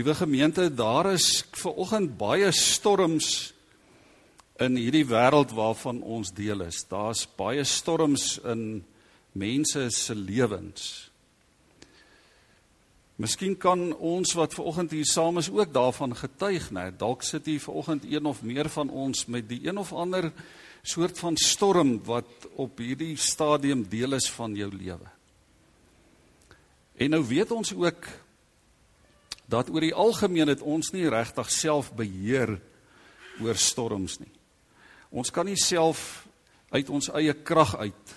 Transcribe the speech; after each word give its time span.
Liewe 0.00 0.14
gemeente, 0.14 0.74
daar 0.74 1.12
is 1.12 1.44
ver 1.52 1.74
oggend 1.76 2.14
baie 2.16 2.48
storms 2.56 3.50
in 4.56 4.78
hierdie 4.80 5.04
wêreld 5.04 5.50
waarvan 5.52 5.98
ons 6.00 6.30
deel 6.32 6.62
is. 6.64 6.78
Daar's 6.88 7.26
baie 7.36 7.66
storms 7.68 8.38
in 8.48 8.62
mense 9.36 9.82
se 9.92 10.16
lewens. 10.16 10.86
Miskien 13.20 13.58
kan 13.60 13.90
ons 13.92 14.32
wat 14.40 14.56
ver 14.56 14.70
oggend 14.72 14.94
hier 14.96 15.04
saam 15.04 15.42
is 15.42 15.52
ook 15.52 15.76
daarvan 15.76 16.16
getuig, 16.16 16.70
né? 16.72 16.86
Dalk 16.96 17.20
sit 17.28 17.52
hier 17.52 17.60
ver 17.60 17.76
oggend 17.82 18.08
een 18.08 18.24
of 18.24 18.40
meer 18.40 18.72
van 18.72 18.88
ons 18.88 19.26
met 19.28 19.44
die 19.52 19.60
een 19.66 19.82
of 19.84 19.92
ander 19.92 20.30
soort 20.80 21.20
van 21.20 21.36
storm 21.36 21.98
wat 22.08 22.48
op 22.56 22.80
hierdie 22.80 23.18
stadium 23.20 23.84
deel 23.84 24.16
is 24.16 24.32
van 24.32 24.56
jou 24.56 24.72
lewe. 24.72 25.12
En 26.96 27.18
nou 27.18 27.24
weet 27.36 27.52
ons 27.52 27.76
ook 27.76 28.08
dat 29.50 29.70
oor 29.70 29.82
die 29.82 29.94
algemeen 29.94 30.50
het 30.52 30.62
ons 30.62 30.92
nie 30.94 31.08
regtig 31.10 31.50
self 31.50 31.90
beheer 31.98 32.56
oor 33.42 33.58
storms 33.58 34.20
nie. 34.22 34.32
Ons 35.10 35.32
kan 35.34 35.48
nie 35.48 35.58
self 35.58 36.28
uit 36.70 36.90
ons 36.92 37.10
eie 37.18 37.34
krag 37.34 37.74
uit 37.80 38.16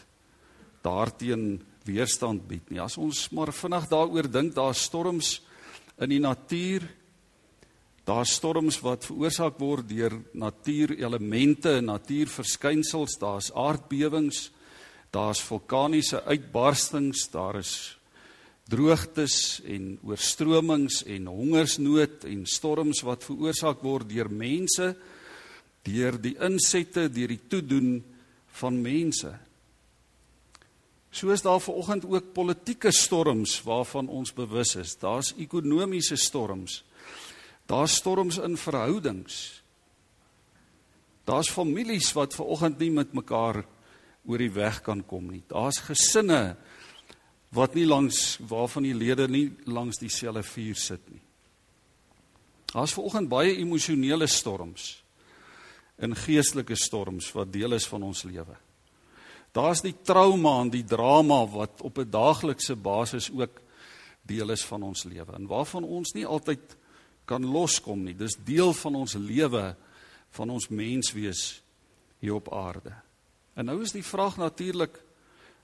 daarteen 0.86 1.64
weerstand 1.88 2.44
bied 2.48 2.70
nie. 2.70 2.82
As 2.84 3.00
ons 3.02 3.26
maar 3.34 3.54
vinnig 3.56 3.88
daaroor 3.92 4.30
dink, 4.30 4.54
daar's 4.56 4.84
storms 4.86 5.40
in 5.98 6.12
die 6.14 6.22
natuur. 6.22 6.86
Daar's 8.04 8.36
storms 8.36 8.82
wat 8.84 9.08
veroorsaak 9.08 9.58
word 9.64 9.88
deur 9.88 10.18
natuurelemente, 10.36 11.78
natuurverskynsels, 11.82 13.16
daar's 13.22 13.48
aardbewings, 13.56 14.50
daar's 15.16 15.40
vulkaniese 15.48 16.20
uitbarstings, 16.28 17.30
daar 17.32 17.62
is 17.62 17.96
droogtes 18.72 19.60
en 19.68 19.98
oorstromings 20.08 21.02
en 21.12 21.28
hongersnood 21.28 22.24
en 22.30 22.46
storms 22.48 23.04
wat 23.04 23.26
veroorsaak 23.28 23.84
word 23.84 24.08
deur 24.10 24.30
mense 24.32 24.94
deur 25.84 26.16
die 26.22 26.38
insette 26.40 27.10
deur 27.12 27.34
die 27.34 27.42
toedoen 27.52 27.98
van 28.60 28.78
mense. 28.80 29.34
Soos 31.14 31.44
daar 31.46 31.60
vanoggend 31.62 32.08
ook 32.10 32.32
politieke 32.34 32.92
storms 32.92 33.60
waarvan 33.68 34.08
ons 34.08 34.32
bewus 34.34 34.76
is. 34.80 34.96
Daar's 34.98 35.34
ekonomiese 35.38 36.16
storms. 36.18 36.82
Daar's 37.70 38.00
storms 38.00 38.40
in 38.42 38.58
verhoudings. 38.58 39.62
Daar's 41.28 41.52
families 41.52 42.10
wat 42.16 42.36
vanoggend 42.36 42.80
nie 42.80 42.92
met 42.92 43.14
mekaar 43.14 43.62
oor 44.26 44.40
die 44.40 44.52
weg 44.52 44.82
kan 44.82 45.04
kom 45.06 45.30
nie. 45.32 45.44
Daar's 45.48 45.84
gesinne 45.86 46.56
wat 47.54 47.76
nie 47.78 47.86
langs 47.86 48.40
waarvan 48.50 48.88
die 48.88 48.96
lede 48.98 49.28
nie 49.30 49.52
langs 49.70 50.00
dieselfde 50.02 50.44
vuur 50.44 50.76
sit 50.76 51.10
nie. 51.12 51.22
Daar's 52.74 52.94
vanoggend 52.96 53.30
baie 53.30 53.54
emosionele 53.62 54.28
storms 54.28 55.04
in 56.02 56.16
geestelike 56.18 56.76
storms 56.76 57.30
wat 57.36 57.52
deel 57.54 57.78
is 57.78 57.86
van 57.88 58.04
ons 58.04 58.24
lewe. 58.26 58.56
Daar's 59.54 59.84
die 59.86 59.94
trauma 60.02 60.56
en 60.64 60.72
die 60.74 60.86
drama 60.86 61.44
wat 61.46 61.82
op 61.82 61.98
'n 61.98 62.10
daaglikse 62.10 62.76
basis 62.76 63.30
ook 63.30 63.62
deel 64.26 64.50
is 64.50 64.66
van 64.66 64.84
ons 64.84 65.04
lewe 65.04 65.34
en 65.34 65.48
waarvan 65.48 65.84
ons 65.84 66.14
nie 66.14 66.26
altyd 66.26 66.78
kan 67.26 67.46
loskom 67.46 68.04
nie. 68.04 68.16
Dis 68.16 68.36
deel 68.44 68.74
van 68.74 68.96
ons 68.96 69.14
lewe 69.14 69.76
van 70.30 70.50
ons 70.50 70.68
menswees 70.68 71.62
hier 72.20 72.34
op 72.34 72.54
aarde. 72.54 72.94
En 73.54 73.66
nou 73.66 73.82
is 73.82 73.92
die 73.92 74.06
vraag 74.06 74.38
natuurlik, 74.38 75.04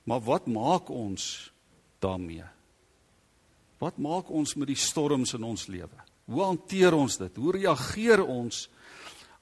maar 0.03 0.21
wat 0.21 0.47
maak 0.47 0.89
ons 0.89 1.51
daarmee? 2.02 2.45
Wat 3.80 3.97
maak 3.97 4.30
ons 4.30 4.55
met 4.59 4.67
die 4.67 4.80
storms 4.80 5.33
in 5.38 5.45
ons 5.47 5.67
lewe? 5.72 6.03
Hoe 6.30 6.43
hanteer 6.43 6.93
ons 6.93 7.17
dit? 7.17 7.39
Hoe 7.39 7.55
reageer 7.55 8.21
ons 8.26 8.67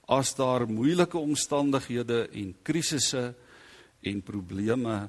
as 0.08 0.32
daar 0.38 0.68
moeilike 0.70 1.18
omstandighede 1.20 2.28
en 2.32 2.54
krisisse 2.64 3.32
en 4.08 4.22
probleme 4.24 5.00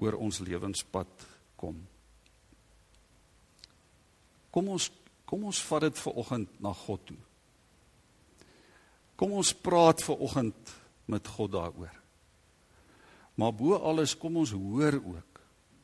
oor 0.00 0.16
ons 0.22 0.40
lewenspad 0.40 1.26
kom? 1.58 1.82
Kom 4.54 4.72
ons 4.72 4.90
kom 5.26 5.42
ons 5.50 5.58
vat 5.66 5.82
dit 5.82 5.98
ver 5.98 6.18
oggend 6.22 6.60
na 6.62 6.70
God 6.86 7.00
toe. 7.08 7.18
Kom 9.18 9.32
ons 9.34 9.50
praat 9.58 10.02
ver 10.06 10.20
oggend 10.22 10.74
met 11.10 11.28
God 11.34 11.50
daaroor. 11.50 11.94
Maar 13.36 13.52
bo 13.52 13.74
alles 13.74 14.14
kom 14.16 14.38
ons 14.38 14.52
hoor 14.54 15.00
ook. 15.00 15.40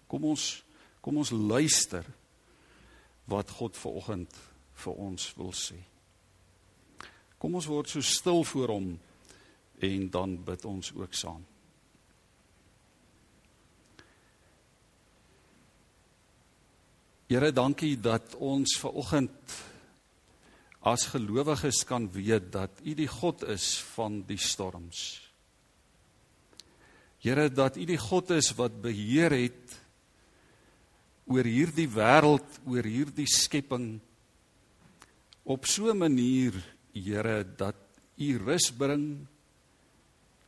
Kom 0.07 0.29
ons 0.31 0.63
Kom 1.03 1.19
ons 1.19 1.33
luister 1.35 2.07
wat 3.31 3.51
God 3.59 3.77
vanoggend 3.77 4.37
vir 4.85 5.01
ons 5.03 5.31
wil 5.39 5.51
sê. 5.57 5.79
Kom 7.43 7.59
ons 7.59 7.67
word 7.67 7.91
so 7.91 8.03
stil 8.07 8.45
voor 8.47 8.71
hom 8.71 8.93
en 9.83 10.05
dan 10.15 10.37
bid 10.47 10.65
ons 10.69 10.93
ook 10.95 11.17
saam. 11.19 11.43
Here, 17.33 17.49
dankie 17.51 17.97
dat 17.97 18.37
ons 18.37 18.77
vanoggend 18.79 19.55
as 20.85 21.07
gelowiges 21.11 21.81
kan 21.89 22.07
weet 22.13 22.51
dat 22.53 22.83
U 22.85 22.95
die 22.95 23.09
God 23.09 23.43
is 23.51 23.79
van 23.95 24.21
die 24.29 24.39
storms. 24.39 25.17
Here, 27.25 27.49
dat 27.49 27.79
U 27.81 27.87
die 27.89 27.99
God 27.99 28.35
is 28.37 28.53
wat 28.59 28.77
beheer 28.85 29.33
het 29.33 29.82
oor 31.33 31.49
hierdie 31.49 31.89
wêreld, 31.89 32.61
oor 32.69 32.85
hierdie 32.85 33.29
skepping 33.31 33.97
op 35.45 35.67
so 35.67 35.91
'n 35.91 35.99
manier, 35.99 36.53
Here, 36.93 37.45
dat 37.57 37.77
U 38.19 38.37
rus 38.37 38.71
bring, 38.71 39.27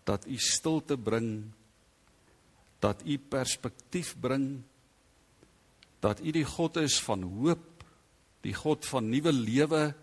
dat 0.05 0.27
U 0.27 0.37
stilte 0.37 0.97
bring, 0.97 1.53
dat 2.81 3.01
U 3.07 3.19
perspektief 3.19 4.15
bring, 4.21 4.63
dat 6.01 6.21
U 6.21 6.31
die 6.31 6.45
God 6.45 6.77
is 6.77 7.01
van 7.01 7.23
hoop, 7.23 7.85
die 8.43 8.55
God 8.55 8.85
van 8.85 9.09
nuwe 9.09 9.33
lewe. 9.33 9.95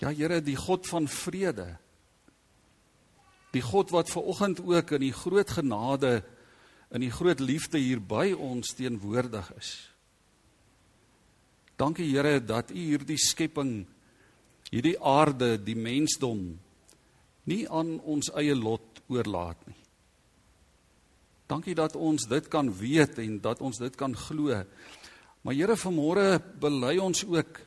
Ja, 0.00 0.08
Here, 0.08 0.40
die 0.40 0.56
God 0.56 0.86
van 0.86 1.08
vrede. 1.08 1.76
Die 3.52 3.62
God 3.62 3.90
wat 3.90 4.10
ver 4.10 4.22
oggend 4.22 4.60
ook 4.64 4.90
in 4.90 5.00
die 5.00 5.12
groot 5.12 5.50
genade 5.50 6.22
in 6.92 7.00
die 7.00 7.12
groot 7.12 7.40
liefde 7.40 7.80
hier 7.80 8.00
by 8.00 8.32
ons 8.36 8.74
teenwoordig 8.76 9.48
is. 9.56 9.72
Dankie 11.80 12.10
Here 12.10 12.38
dat 12.44 12.70
U 12.70 12.78
hierdie 12.78 13.18
skepping, 13.18 13.86
hierdie 14.70 14.98
aarde, 15.00 15.56
die 15.58 15.76
mensdom 15.76 16.52
nie 17.48 17.64
aan 17.66 17.96
ons 18.06 18.28
eie 18.38 18.54
lot 18.54 19.00
oorlaat 19.10 19.64
nie. 19.66 19.78
Dankie 21.50 21.74
dat 21.76 21.96
ons 21.98 22.28
dit 22.28 22.46
kan 22.48 22.70
weet 22.70 23.18
en 23.20 23.40
dat 23.42 23.60
ons 23.60 23.80
dit 23.82 23.96
kan 23.98 24.14
glo. 24.16 24.62
Maar 25.42 25.58
Here, 25.58 25.76
vanmôre 25.76 26.38
bely 26.60 26.96
ons 27.02 27.24
ook 27.26 27.60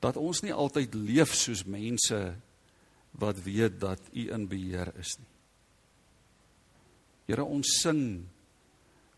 dat 0.00 0.16
ons 0.16 0.42
nie 0.44 0.54
altyd 0.54 0.94
leef 0.94 1.34
soos 1.34 1.66
mense 1.66 2.18
wat 3.18 3.40
weet 3.44 3.80
dat 3.80 4.12
U 4.12 4.28
in 4.32 4.46
beheer 4.48 4.92
is 5.00 5.16
nie. 5.18 5.35
Here 7.26 7.42
ons 7.42 7.78
sing 7.82 8.02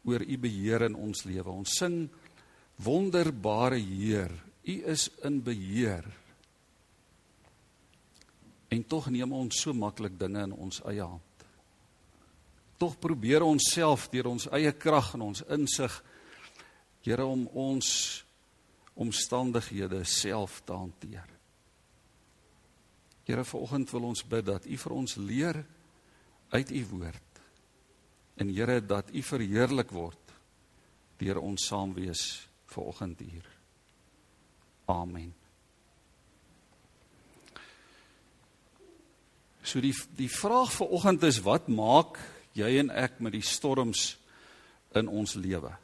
oor 0.09 0.25
u 0.25 0.37
beheer 0.41 0.87
in 0.89 0.97
ons 0.97 1.25
lewe. 1.29 1.53
Ons 1.53 1.77
sing 1.81 2.07
wonderbare 2.81 3.81
Heer, 3.83 4.33
u 4.65 4.75
is 4.89 5.09
in 5.25 5.41
beheer. 5.45 6.07
En 8.73 8.85
tog 8.85 9.09
neem 9.13 9.33
ons 9.33 9.61
so 9.65 9.73
maklik 9.77 10.17
dinge 10.21 10.45
in 10.49 10.55
ons 10.57 10.81
eie 10.89 11.05
hand. 11.05 11.25
Tog 12.79 12.99
probeer 13.01 13.43
ons 13.43 13.73
self 13.75 14.07
deur 14.13 14.31
ons 14.31 14.49
eie 14.55 14.73
krag 14.77 15.15
en 15.17 15.29
ons 15.33 15.45
insig 15.57 16.05
Here 17.07 17.25
om 17.25 17.45
ons 17.57 17.87
omstandighede 18.99 20.03
self 20.05 20.59
te 20.67 20.75
hanteer. 20.77 21.29
Here 23.25 23.45
vanoggend 23.47 23.93
wil 23.95 24.09
ons 24.11 24.25
bid 24.29 24.45
dat 24.45 24.67
u 24.67 24.77
vir 24.83 24.95
ons 24.97 25.15
leer 25.17 25.61
uit 26.53 26.73
u 26.75 26.83
woord 26.91 27.28
En 28.39 28.49
Here 28.55 28.79
dat 28.87 29.11
U 29.11 29.23
verheerlik 29.23 29.91
word 29.91 30.35
deur 31.19 31.41
ons 31.43 31.65
saam 31.67 31.91
wees 31.97 32.23
ver 32.71 32.87
oggend 32.93 33.19
hier. 33.19 33.47
Amen. 34.87 35.33
So 39.67 39.83
die 39.85 39.95
die 40.17 40.31
vraag 40.31 40.71
vir 40.73 40.95
oggend 40.95 41.27
is 41.29 41.43
wat 41.45 41.67
maak 41.69 42.21
jy 42.57 42.79
en 42.81 42.93
ek 42.95 43.19
met 43.21 43.35
die 43.35 43.45
storms 43.45 44.15
in 44.97 45.11
ons 45.11 45.35
lewe? 45.37 45.75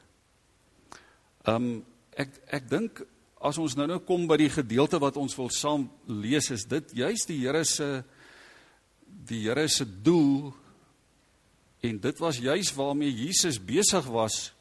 Um 1.50 1.82
ek 2.14 2.38
ek 2.54 2.70
dink 2.70 3.02
as 3.44 3.58
ons 3.60 3.74
nou 3.76 3.88
nou 3.90 3.98
kom 4.06 4.28
by 4.30 4.38
die 4.40 4.52
gedeelte 4.52 5.00
wat 5.02 5.18
ons 5.20 5.34
wil 5.36 5.50
saam 5.52 5.88
lees 6.08 6.48
is 6.54 6.64
dit 6.70 6.94
juis 7.02 7.26
die 7.28 7.42
Here 7.42 7.64
se 7.68 7.88
die 9.04 9.42
Here 9.44 9.66
se 9.68 9.84
doel 9.84 10.54
En 11.84 12.00
dit 12.00 12.18
was 12.18 12.38
juis 12.38 12.72
waarmee 12.72 13.12
Jesus 13.12 13.58
besig 13.60 14.06
was 14.08 14.52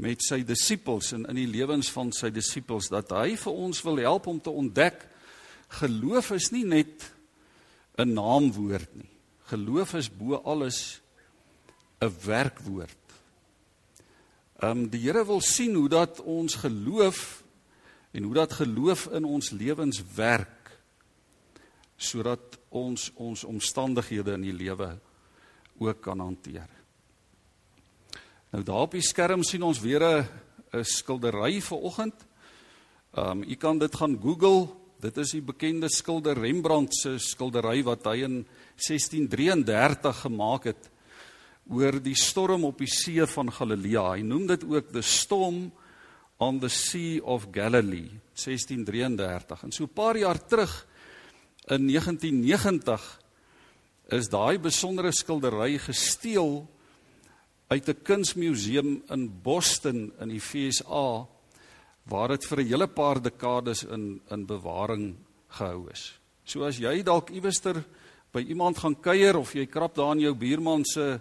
met 0.00 0.22
sy 0.24 0.40
disippels 0.46 1.10
en 1.12 1.26
in 1.28 1.36
die 1.36 1.50
lewens 1.50 1.90
van 1.92 2.08
sy 2.14 2.30
disippels 2.32 2.88
dat 2.88 3.10
hy 3.12 3.34
vir 3.36 3.58
ons 3.66 3.82
wil 3.84 3.98
help 4.00 4.28
om 4.30 4.38
te 4.40 4.52
ontdek 4.52 5.02
geloof 5.80 6.30
is 6.38 6.48
nie 6.54 6.64
net 6.64 7.10
'n 7.98 8.14
naamwoord 8.14 8.94
nie. 8.94 9.10
Geloof 9.50 9.94
is 9.94 10.08
bo 10.08 10.40
alles 10.40 11.00
'n 12.00 12.14
werkwoord. 12.24 13.04
Ehm 14.62 14.70
um, 14.70 14.88
die 14.88 15.00
Here 15.00 15.26
wil 15.26 15.40
sien 15.40 15.74
hoe 15.74 15.88
dat 15.88 16.20
ons 16.20 16.54
geloof 16.54 17.42
en 18.10 18.22
hoe 18.22 18.34
dat 18.34 18.52
geloof 18.52 19.06
in 19.06 19.24
ons 19.24 19.50
lewens 19.50 20.02
werk 20.14 20.78
sodat 21.96 22.58
ons 22.68 23.10
ons 23.14 23.44
omstandighede 23.44 24.32
in 24.32 24.42
die 24.42 24.52
lewe 24.52 24.98
ook 25.78 26.00
kan 26.00 26.20
hanteer. 26.20 26.68
Nou 28.50 28.64
daar 28.64 28.86
op 28.86 28.92
die 28.96 29.04
skerm 29.04 29.42
sien 29.44 29.62
ons 29.62 29.80
weer 29.80 30.02
'n 30.02 30.26
'n 30.72 30.84
skildery 30.84 31.60
vir 31.60 31.78
oggend. 31.78 32.26
Ehm 33.14 33.30
um, 33.30 33.42
u 33.42 33.54
kan 33.54 33.78
dit 33.78 33.94
gaan 33.94 34.18
Google. 34.20 34.68
Dit 35.00 35.16
is 35.16 35.30
die 35.30 35.42
bekende 35.42 35.88
skilder 35.88 36.38
Rembrandt 36.38 36.94
se 36.94 37.18
skildery 37.18 37.82
wat 37.82 38.04
hy 38.04 38.24
in 38.26 38.46
1633 38.76 40.20
gemaak 40.26 40.64
het 40.64 40.90
oor 41.70 42.00
die 42.02 42.16
storm 42.16 42.64
op 42.64 42.78
die 42.78 42.90
see 42.90 43.26
van 43.26 43.52
Galilea. 43.52 44.12
Hy 44.16 44.22
noem 44.22 44.46
dit 44.46 44.64
ook 44.64 44.92
the 44.92 45.02
storm 45.02 45.70
on 46.38 46.58
the 46.60 46.68
sea 46.68 47.22
of 47.22 47.48
Galilee 47.52 48.10
1633. 48.34 49.62
En 49.62 49.72
so 49.72 49.84
'n 49.84 49.92
paar 49.94 50.16
jaar 50.16 50.46
terug 50.46 50.86
in 51.66 51.86
1990 51.86 53.20
is 54.08 54.30
daai 54.32 54.56
besondere 54.58 55.12
skildery 55.12 55.78
gesteel 55.78 56.66
uit 57.68 57.88
'n 57.88 58.02
kunsmuseum 58.02 59.02
in 59.10 59.42
Boston 59.42 60.12
in 60.20 60.28
die 60.28 60.40
FSA 60.40 61.28
waar 62.08 62.28
dit 62.28 62.44
vir 62.44 62.60
'n 62.60 62.68
hele 62.68 62.86
paar 62.86 63.20
dekades 63.20 63.84
in 63.84 64.20
in 64.30 64.46
bewaring 64.46 65.16
gehou 65.48 65.90
is. 65.90 66.18
So 66.44 66.64
as 66.64 66.78
jy 66.78 67.02
dalk 67.02 67.30
iewester 67.30 67.84
by 68.32 68.40
iemand 68.40 68.78
gaan 68.78 68.96
kuier 68.96 69.36
of 69.36 69.54
jy 69.54 69.66
krap 69.66 69.94
daar 69.94 70.12
in 70.12 70.20
jou 70.20 70.34
buurman 70.34 70.84
se 70.84 71.20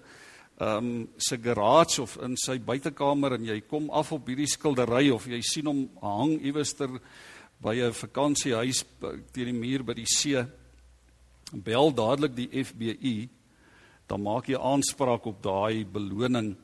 ehm 0.60 0.78
um, 0.78 1.10
se 1.18 1.38
garage 1.38 2.02
of 2.02 2.18
in 2.18 2.36
sy 2.38 2.58
buitekamer 2.58 3.34
en 3.34 3.46
jy 3.46 3.62
kom 3.62 3.90
af 3.90 4.12
op 4.12 4.28
hierdie 4.28 4.48
skildery 4.48 5.12
of 5.12 5.28
jy 5.28 5.42
sien 5.42 5.66
hom 5.66 5.90
hang 6.02 6.42
iewester 6.42 6.90
by 7.62 7.76
'n 7.76 7.94
vakansiehuis 7.94 8.84
teen 9.32 9.46
die 9.46 9.54
muur 9.54 9.84
by 9.84 9.94
die 9.94 10.06
see 10.06 10.48
bel 11.52 11.94
dadelik 11.94 12.36
die 12.36 12.50
FBI 12.64 13.30
dan 14.08 14.24
maak 14.24 14.48
jy 14.48 14.60
aanspraak 14.60 15.26
op 15.28 15.42
daai 15.44 15.86
beloning 15.86 16.56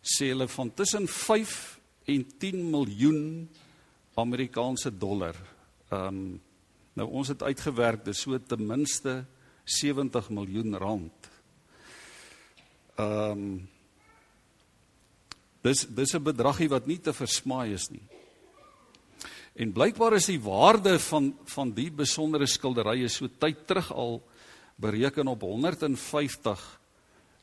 sê 0.00 0.30
hulle 0.32 0.48
van 0.48 0.70
tussen 0.74 1.08
5 1.08 1.78
en 2.08 2.24
10 2.40 2.70
miljoen 2.70 3.48
Amerikaanse 4.18 4.90
dollar. 4.90 5.36
Ehm 5.90 6.06
um, 6.08 6.40
nou 6.98 7.06
ons 7.14 7.28
het 7.30 7.42
uitgewerk 7.46 8.00
dis 8.02 8.24
so 8.24 8.34
ten 8.42 8.64
minste 8.66 9.20
70 9.64 10.30
miljoen 10.34 10.74
rand. 10.74 11.28
Ehm 12.96 13.30
um, 13.30 13.68
dis 15.62 15.86
dis 15.86 16.14
'n 16.14 16.22
bedragie 16.22 16.68
wat 16.68 16.86
nie 16.86 16.98
te 16.98 17.12
versmaai 17.12 17.72
is 17.72 17.90
nie. 17.90 18.02
En 19.58 19.72
blykbaar 19.74 20.14
is 20.14 20.28
die 20.30 20.38
waarde 20.38 20.98
van 21.02 21.32
van 21.50 21.72
die 21.74 21.90
besondere 21.90 22.46
skilderye 22.46 23.08
so 23.10 23.26
tyd 23.42 23.64
terug 23.66 23.90
al 23.90 24.20
bereken 24.78 25.26
op 25.26 25.42
150 25.42 26.62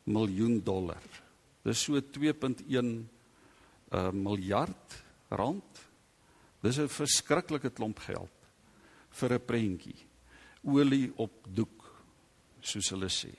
miljoen 0.07 0.61
dollar. 0.63 1.03
Dis 1.65 1.83
so 1.83 1.99
2.1 1.99 2.63
uh, 2.71 4.11
miljard 4.15 4.95
rand. 5.27 5.83
Dis 6.63 6.79
'n 6.79 6.87
verskriklike 6.87 7.69
klomp 7.75 7.99
geld 7.99 8.47
vir 9.19 9.33
'n 9.33 9.45
prentjie. 9.45 9.99
Olie 10.63 11.11
op 11.17 11.43
doek, 11.51 11.83
soos 12.61 12.89
hulle 12.89 13.09
sê. 13.09 13.35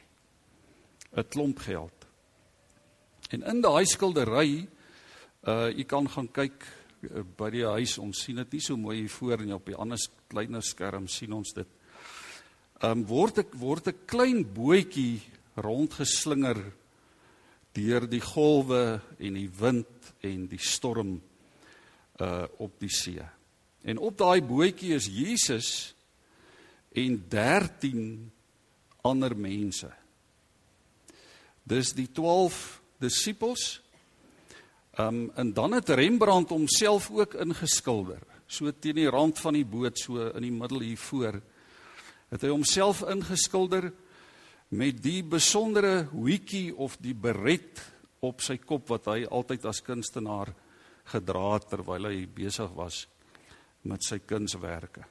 'n 1.16 1.28
Klomp 1.28 1.58
geld. 1.58 2.06
En 3.30 3.42
in 3.42 3.60
daai 3.60 3.86
skildery, 3.86 4.68
uh 5.48 5.72
u 5.72 5.84
kan 5.84 6.08
gaan 6.08 6.28
kyk 6.28 6.75
by 7.36 7.50
die 7.50 7.64
huis, 7.66 7.98
ons 7.98 8.22
sien 8.24 8.36
dit 8.40 8.56
nie 8.56 8.62
so 8.64 8.76
mooi 8.76 9.00
hier 9.02 9.12
voor 9.12 9.42
en 9.42 9.52
op 9.56 9.66
die 9.66 9.76
ander 9.76 10.00
kleiner 10.30 10.64
skerm 10.64 11.08
sien 11.08 11.32
ons 11.36 11.52
dit. 11.56 11.68
Um 12.84 13.04
word 13.08 13.38
ek 13.38 13.54
word 13.56 13.88
'n 13.88 14.06
klein 14.06 14.44
bootjie 14.44 15.22
rondgeslinger 15.56 16.60
deur 17.76 18.06
die 18.08 18.20
golwe 18.20 19.00
en 19.18 19.34
die 19.34 19.48
wind 19.48 20.12
en 20.22 20.46
die 20.48 20.60
storm 20.60 21.20
uh 22.20 22.46
op 22.58 22.78
die 22.80 22.92
see. 22.92 23.22
En 23.84 23.98
op 23.98 24.16
daai 24.18 24.40
bootjie 24.42 24.94
is 24.94 25.06
Jesus 25.06 25.94
en 26.92 27.24
13 27.28 28.32
ander 29.02 29.36
mense. 29.36 29.90
Dis 31.62 31.92
die 31.92 32.08
12 32.12 32.80
disippels. 33.02 33.82
Um 34.96 35.30
en 35.36 35.52
dan 35.52 35.72
het 35.76 35.88
Rembrandt 35.88 36.50
homself 36.50 37.10
ook 37.10 37.34
ingeskilder, 37.34 38.22
so 38.46 38.72
teen 38.72 38.96
die 38.96 39.10
rand 39.10 39.38
van 39.38 39.56
die 39.58 39.66
boot 39.66 39.98
so 40.00 40.30
in 40.30 40.46
die 40.46 40.54
middel 40.54 40.80
hier 40.80 41.00
voor. 41.00 41.40
Het 42.32 42.46
hy 42.46 42.52
homself 42.54 43.02
ingeskilder 43.04 43.90
met 44.68 45.02
die 45.02 45.20
besondere 45.22 46.06
hoetjie 46.10 46.72
of 46.74 46.96
die 47.02 47.14
beret 47.14 47.82
op 48.24 48.40
sy 48.42 48.56
kop 48.58 48.88
wat 48.88 49.10
hy 49.12 49.26
altyd 49.28 49.66
as 49.68 49.82
kunstenaar 49.84 50.54
gedra 51.12 51.44
het 51.54 51.68
terwyl 51.70 52.08
hy 52.08 52.24
besig 52.26 52.72
was 52.74 53.04
met 53.86 54.02
sy 54.02 54.18
kunswerke. 54.24 55.04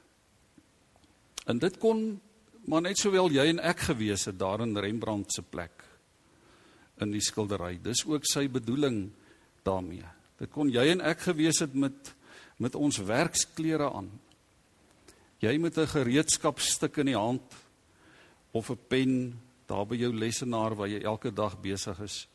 En 1.46 1.62
dit 1.62 1.78
kon 1.80 2.08
maar 2.66 2.82
net 2.82 2.98
sowel 2.98 3.30
jy 3.30 3.46
en 3.52 3.62
ek 3.62 3.86
gewees 3.92 4.26
het 4.26 4.38
daar 4.40 4.64
in 4.64 4.74
Rembrandt 4.74 5.32
se 5.32 5.44
plek 5.46 5.84
in 7.00 7.12
die 7.14 7.22
skildery. 7.22 7.76
Dis 7.78 8.02
ook 8.08 8.26
sy 8.26 8.48
bedoeling 8.50 9.12
daarmee. 9.66 10.06
Dit 10.38 10.52
kon 10.54 10.70
jy 10.70 10.84
en 10.92 11.02
ek 11.04 11.26
gewees 11.30 11.60
het 11.64 11.74
met 11.74 12.14
met 12.56 12.74
ons 12.74 12.96
werksklere 13.04 13.90
aan. 13.92 14.08
Jy 15.44 15.58
met 15.58 15.76
'n 15.76 15.86
gereedskapstuk 15.86 16.96
in 16.96 17.06
die 17.06 17.18
hand 17.18 17.54
of 18.52 18.70
'n 18.70 18.78
pen 18.88 19.40
daar 19.66 19.86
by 19.86 19.96
jou 19.96 20.12
lesenaar 20.14 20.74
waar 20.74 20.88
jy 20.88 21.02
elke 21.02 21.30
dag 21.30 21.60
besig 21.60 22.00
is, 22.00 22.28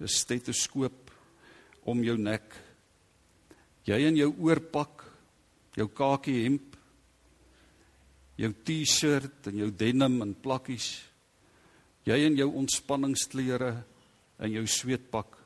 'n 0.00 0.06
stetoskoop 0.06 1.10
om 1.84 2.02
jou 2.02 2.18
nek. 2.18 2.54
Jy 3.84 3.98
in 4.06 4.16
jou 4.16 4.34
oorpak, 4.38 5.04
jou 5.74 5.88
kakie 5.88 6.42
hemp, 6.42 6.76
jou 8.36 8.52
T-shirt 8.64 9.46
en 9.46 9.56
jou 9.56 9.70
denim 9.70 10.22
en 10.22 10.34
plakkies. 10.34 11.02
Jy 12.04 12.16
in 12.26 12.36
jou 12.36 12.50
ontspanningsklere 12.52 13.84
en 14.38 14.50
jou 14.50 14.66
sweetpak. 14.66 15.41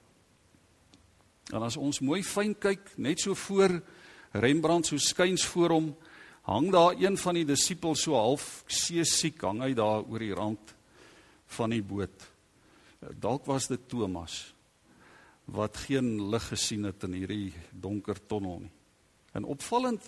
En 1.54 1.62
as 1.62 1.76
ons 1.78 2.00
mooi 2.02 2.22
fyn 2.26 2.54
kyk, 2.58 2.96
net 2.98 3.22
so 3.22 3.36
voor 3.46 3.78
Rembrandt 4.36 4.90
so 4.90 4.98
skuins 4.98 5.44
voor 5.46 5.76
hom, 5.76 5.92
hang 6.46 6.70
daar 6.74 6.98
een 6.98 7.16
van 7.18 7.38
die 7.38 7.46
disippels 7.46 8.02
so 8.06 8.16
half 8.18 8.64
seesiek, 8.70 9.40
hang 9.42 9.62
hy 9.64 9.72
daar 9.74 10.04
oor 10.06 10.22
die 10.22 10.34
rand 10.34 10.74
van 11.56 11.74
die 11.74 11.82
boot. 11.82 12.26
Dalk 13.14 13.46
was 13.46 13.68
dit 13.70 13.88
Thomas 13.90 14.42
wat 15.46 15.78
geen 15.86 16.16
lig 16.30 16.42
gesien 16.50 16.88
het 16.88 17.04
in 17.06 17.12
hierdie 17.20 17.52
donker 17.70 18.18
tonnel 18.26 18.64
nie. 18.64 18.72
En 19.36 19.44
opvallend 19.46 20.02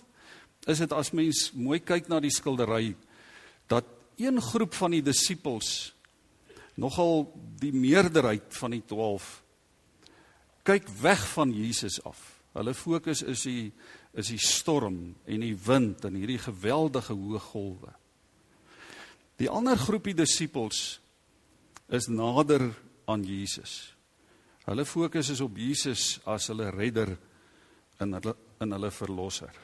is 0.67 0.81
dit 0.83 0.93
as 0.93 1.13
mens 1.15 1.53
mooi 1.55 1.79
kyk 1.79 2.09
na 2.11 2.19
die 2.21 2.33
skildery 2.35 2.97
dat 3.71 3.87
een 4.19 4.41
groep 4.43 4.75
van 4.75 4.97
die 4.97 5.05
disippels 5.05 5.93
nogal 6.75 7.29
die 7.61 7.71
meerderheid 7.75 8.51
van 8.59 8.75
die 8.75 8.83
12 8.83 9.29
kyk 10.69 10.89
weg 11.01 11.23
van 11.33 11.53
Jesus 11.55 11.97
af. 12.05 12.21
Hulle 12.57 12.75
fokus 12.77 13.23
is 13.23 13.47
die 13.49 13.73
is 14.19 14.33
die 14.33 14.41
storm 14.41 15.15
en 15.29 15.43
die 15.45 15.55
wind 15.55 16.03
en 16.09 16.17
hierdie 16.19 16.41
geweldige 16.43 17.15
hoë 17.15 17.41
golwe. 17.53 17.93
Die 19.39 19.51
ander 19.53 19.79
groepie 19.79 20.17
disippels 20.17 20.99
is 21.95 22.09
nader 22.11 22.65
aan 23.07 23.23
Jesus. 23.25 23.95
Hulle 24.67 24.85
fokus 24.89 25.31
is 25.33 25.41
op 25.45 25.57
Jesus 25.57 26.19
as 26.27 26.49
hulle 26.51 26.73
redder 26.75 27.15
en 28.03 28.17
hulle 28.19 28.35
in 28.59 28.75
hulle 28.75 28.91
verlosser. 28.91 29.55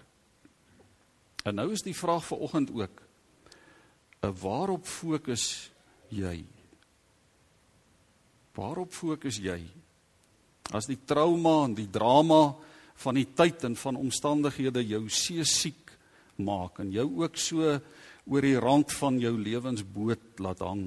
En 1.44 1.58
nou 1.58 1.66
is 1.74 1.82
die 1.84 1.96
vraag 1.96 2.24
vir 2.28 2.44
oggend 2.46 2.70
ook: 2.70 3.02
"En 4.20 4.30
eh, 4.30 4.40
waarop 4.40 4.86
fokus 4.86 5.70
jy? 6.08 6.44
Waarop 8.54 8.92
fokus 8.92 9.36
jy? 9.36 9.66
As 10.72 10.88
die 10.88 11.00
trauma 11.04 11.64
en 11.66 11.74
die 11.76 11.90
drama 11.92 12.54
van 13.02 13.18
die 13.18 13.26
tyd 13.36 13.66
en 13.68 13.76
van 13.76 13.98
omstandighede 14.00 14.84
jou 14.86 15.02
seesiek 15.12 15.92
maak 16.40 16.80
en 16.82 16.92
jou 16.94 17.06
ook 17.22 17.36
so 17.38 17.74
oor 18.24 18.46
die 18.46 18.56
rand 18.60 18.92
van 18.96 19.18
jou 19.20 19.34
lewensboot 19.36 20.40
laat 20.40 20.62
hang, 20.64 20.86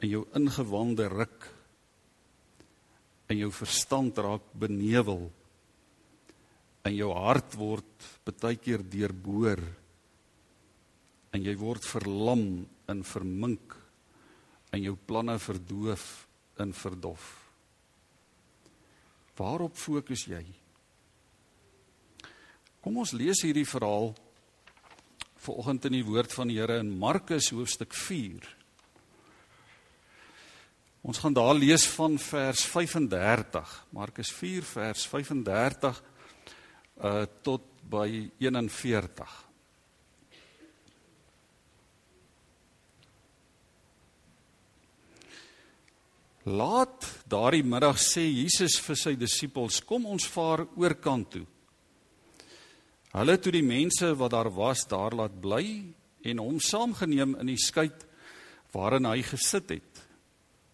in 0.00 0.12
jou 0.14 0.22
ingewande 0.38 1.08
ruk 1.10 1.48
en 3.30 3.38
jou 3.38 3.50
verstand 3.54 4.18
raak 4.22 4.46
benevel 4.58 5.26
en 6.86 6.94
jou 6.96 7.10
hart 7.14 7.56
word 7.60 8.08
baie 8.40 8.56
keer 8.62 8.82
deurboor 8.86 9.60
en 11.34 11.44
jy 11.44 11.54
word 11.58 11.84
verlam 11.84 12.44
en 12.90 13.02
vermink 13.06 13.76
en 14.70 14.82
jou 14.86 14.94
planne 14.94 15.36
verdoof 15.42 16.06
en 16.62 16.72
verdof. 16.76 17.39
Waarop 19.40 19.76
fokus 19.80 20.26
jy? 20.28 20.42
Kom 22.84 22.98
ons 23.00 23.14
lees 23.16 23.40
hierdie 23.44 23.64
verhaal 23.68 24.10
vanoggend 25.40 25.86
in 25.88 25.96
die 25.96 26.04
woord 26.04 26.32
van 26.36 26.50
die 26.52 26.58
Here 26.58 26.76
in 26.82 26.90
Markus 27.00 27.48
hoofstuk 27.54 27.96
4. 27.96 28.44
Ons 31.08 31.22
gaan 31.22 31.36
daar 31.36 31.54
lees 31.56 31.86
van 31.96 32.18
vers 32.20 32.66
35. 32.68 33.72
Markus 33.96 34.32
4 34.36 34.66
vers 34.74 35.06
35 35.08 36.02
uh 37.00 37.24
tot 37.40 37.64
by 37.88 38.28
41. 38.44 39.49
Laat 46.48 47.04
daardie 47.28 47.64
middag 47.64 47.98
sê 48.00 48.22
Jesus 48.24 48.78
vir 48.80 48.96
sy 48.96 49.12
disippels: 49.16 49.80
"Kom 49.84 50.06
ons 50.06 50.24
vaar 50.24 50.64
oor 50.76 50.94
kant 50.94 51.30
toe." 51.30 51.46
Hulle 53.12 53.36
toe 53.38 53.52
die 53.52 53.66
mense 53.66 54.14
wat 54.16 54.30
daar 54.30 54.48
was 54.54 54.86
daar 54.86 55.12
laat 55.12 55.40
bly 55.40 55.92
en 56.22 56.38
hom 56.38 56.60
saamgeneem 56.60 57.34
in 57.40 57.46
die 57.46 57.58
skei 57.58 57.90
waarin 58.72 59.04
hy 59.04 59.22
gesit 59.22 59.70
het. 59.70 60.02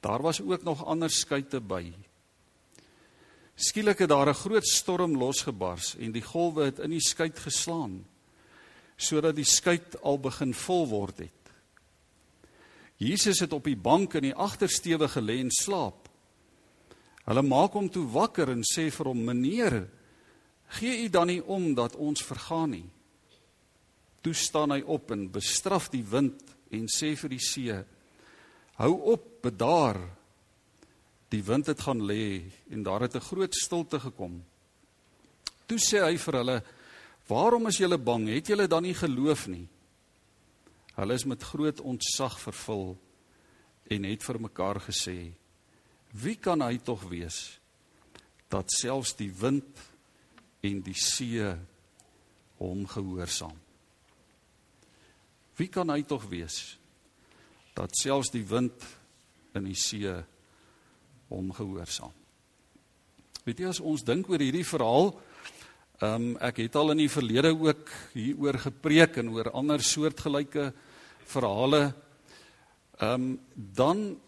Daar 0.00 0.22
was 0.22 0.40
ook 0.40 0.62
nog 0.62 0.84
ander 0.84 1.10
skuite 1.10 1.60
by. 1.60 1.92
Skielik 3.56 3.98
het 3.98 4.08
daar 4.08 4.28
'n 4.28 4.34
groot 4.34 4.66
storm 4.66 5.16
losgebars 5.16 5.96
en 5.96 6.12
die 6.12 6.22
golwe 6.22 6.64
het 6.64 6.78
in 6.78 6.90
die 6.90 7.00
skei 7.00 7.32
geslaan 7.34 8.04
sodat 8.96 9.36
die 9.36 9.44
skei 9.44 9.80
al 10.02 10.18
begin 10.18 10.54
vol 10.54 10.86
word 10.88 11.18
het. 11.18 11.45
Jesus 12.96 13.40
het 13.44 13.52
op 13.52 13.64
die 13.64 13.76
bank 13.76 14.14
in 14.16 14.30
die 14.30 14.34
agtersteewe 14.34 15.08
gelê 15.12 15.40
en 15.42 15.52
slaap. 15.52 16.08
Hulle 17.26 17.42
maak 17.42 17.74
hom 17.76 17.88
toe 17.92 18.06
wakker 18.08 18.52
en 18.54 18.62
sê 18.64 18.88
vir 18.90 19.10
hom: 19.10 19.24
"Meneer, 19.24 19.88
gee 20.78 21.04
u 21.04 21.08
dan 21.08 21.26
nie 21.26 21.42
om 21.42 21.74
dat 21.74 21.96
ons 21.96 22.22
vergaan 22.22 22.70
nie?" 22.70 22.88
Toe 24.22 24.34
staan 24.34 24.70
hy 24.70 24.80
op 24.80 25.10
en 25.10 25.30
bestraf 25.30 25.90
die 25.90 26.04
wind 26.04 26.42
en 26.70 26.86
sê 26.88 27.16
vir 27.16 27.28
die 27.28 27.42
see: 27.42 27.84
"Hou 28.76 28.92
op, 29.12 29.42
bedaar." 29.42 30.00
Die 31.28 31.42
wind 31.42 31.66
het 31.66 31.80
gaan 31.80 32.00
lê 32.00 32.42
en 32.70 32.82
daar 32.82 33.00
het 33.00 33.16
'n 33.16 33.20
groot 33.20 33.54
stilte 33.54 34.00
gekom. 34.00 34.42
Toe 35.66 35.78
sê 35.78 36.00
hy 36.00 36.16
vir 36.16 36.34
hulle: 36.34 36.62
"Waarom 37.28 37.66
is 37.66 37.78
julle 37.78 37.98
bang? 37.98 38.28
Het 38.28 38.46
julle 38.46 38.68
dan 38.68 38.82
nie 38.82 38.94
geloof 38.94 39.48
nie?" 39.48 39.68
Hulle 40.96 41.14
is 41.14 41.26
met 41.28 41.42
groot 41.44 41.80
ontzag 41.84 42.38
vervul 42.40 42.94
en 43.92 44.06
het 44.08 44.22
vir 44.24 44.38
mekaar 44.40 44.80
gesê: 44.88 45.34
Wie 46.16 46.36
kan 46.40 46.64
hy 46.64 46.78
tog 46.80 47.04
wees 47.10 47.58
dat 48.48 48.72
selfs 48.72 49.12
die 49.18 49.30
wind 49.30 49.82
en 50.64 50.80
die 50.86 50.96
see 50.96 51.44
hom 52.56 52.86
gehoorsaam? 52.88 53.58
Wie 55.60 55.68
kan 55.72 55.92
hy 55.92 56.00
tog 56.08 56.24
wees 56.32 56.78
dat 57.76 57.92
selfs 58.00 58.32
die 58.32 58.44
wind 58.48 58.80
en 59.52 59.68
die 59.68 59.76
see 59.76 60.08
hom 61.28 61.52
gehoorsaam? 61.52 62.14
Weet 63.44 63.60
jy 63.60 63.68
as 63.68 63.84
ons 63.84 64.02
dink 64.02 64.32
oor 64.32 64.40
hierdie 64.40 64.66
verhaal, 64.66 65.12
um, 66.00 66.32
ek 66.40 66.64
het 66.64 66.80
al 66.80 66.96
in 66.96 67.04
die 67.04 67.12
verlede 67.12 67.52
ook 67.52 67.92
hieroor 68.16 68.58
gepreek 68.64 69.20
en 69.20 69.28
oor 69.36 69.52
ander 69.52 69.84
soortgelyke 69.84 70.70
verhale 70.72 70.85
ehm 72.98 73.12
um, 73.12 73.40
dan 73.54 74.20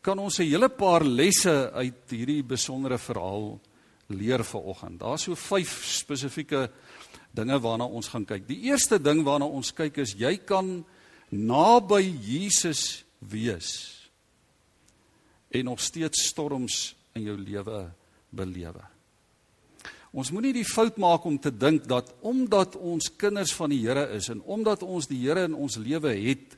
kan 0.00 0.18
ons 0.18 0.38
'n 0.38 0.48
hele 0.48 0.68
paar 0.68 1.04
lesse 1.04 1.70
uit 1.72 2.10
hierdie 2.10 2.42
besondere 2.42 2.98
verhaal 2.98 3.60
leer 4.06 4.44
vanoggend. 4.44 5.00
Daar's 5.00 5.22
so 5.22 5.34
vyf 5.34 5.84
spesifieke 5.84 6.70
dinge 7.30 7.60
waarna 7.60 7.84
ons 7.84 8.08
gaan 8.08 8.24
kyk. 8.24 8.46
Die 8.48 8.62
eerste 8.70 8.98
ding 8.98 9.22
waarna 9.24 9.46
ons 9.46 9.72
kyk 9.72 9.98
is 9.98 10.14
jy 10.18 10.36
kan 10.36 10.84
naby 11.30 12.02
Jesus 12.20 13.04
wees 13.18 14.00
en 15.50 15.64
nog 15.64 15.80
steeds 15.80 16.26
storms 16.26 16.94
in 17.14 17.22
jou 17.22 17.36
lewe 17.36 17.90
belewe. 18.30 18.82
Ons 20.10 20.32
moenie 20.34 20.54
die 20.56 20.66
fout 20.66 20.96
maak 20.98 21.26
om 21.28 21.36
te 21.38 21.52
dink 21.54 21.84
dat 21.90 22.08
omdat 22.26 22.74
ons 22.76 23.12
kinders 23.18 23.52
van 23.54 23.70
die 23.70 23.82
Here 23.84 24.08
is 24.16 24.30
en 24.32 24.42
omdat 24.42 24.82
ons 24.82 25.06
die 25.06 25.20
Here 25.22 25.44
in 25.46 25.54
ons 25.54 25.78
lewe 25.78 26.14
het, 26.18 26.56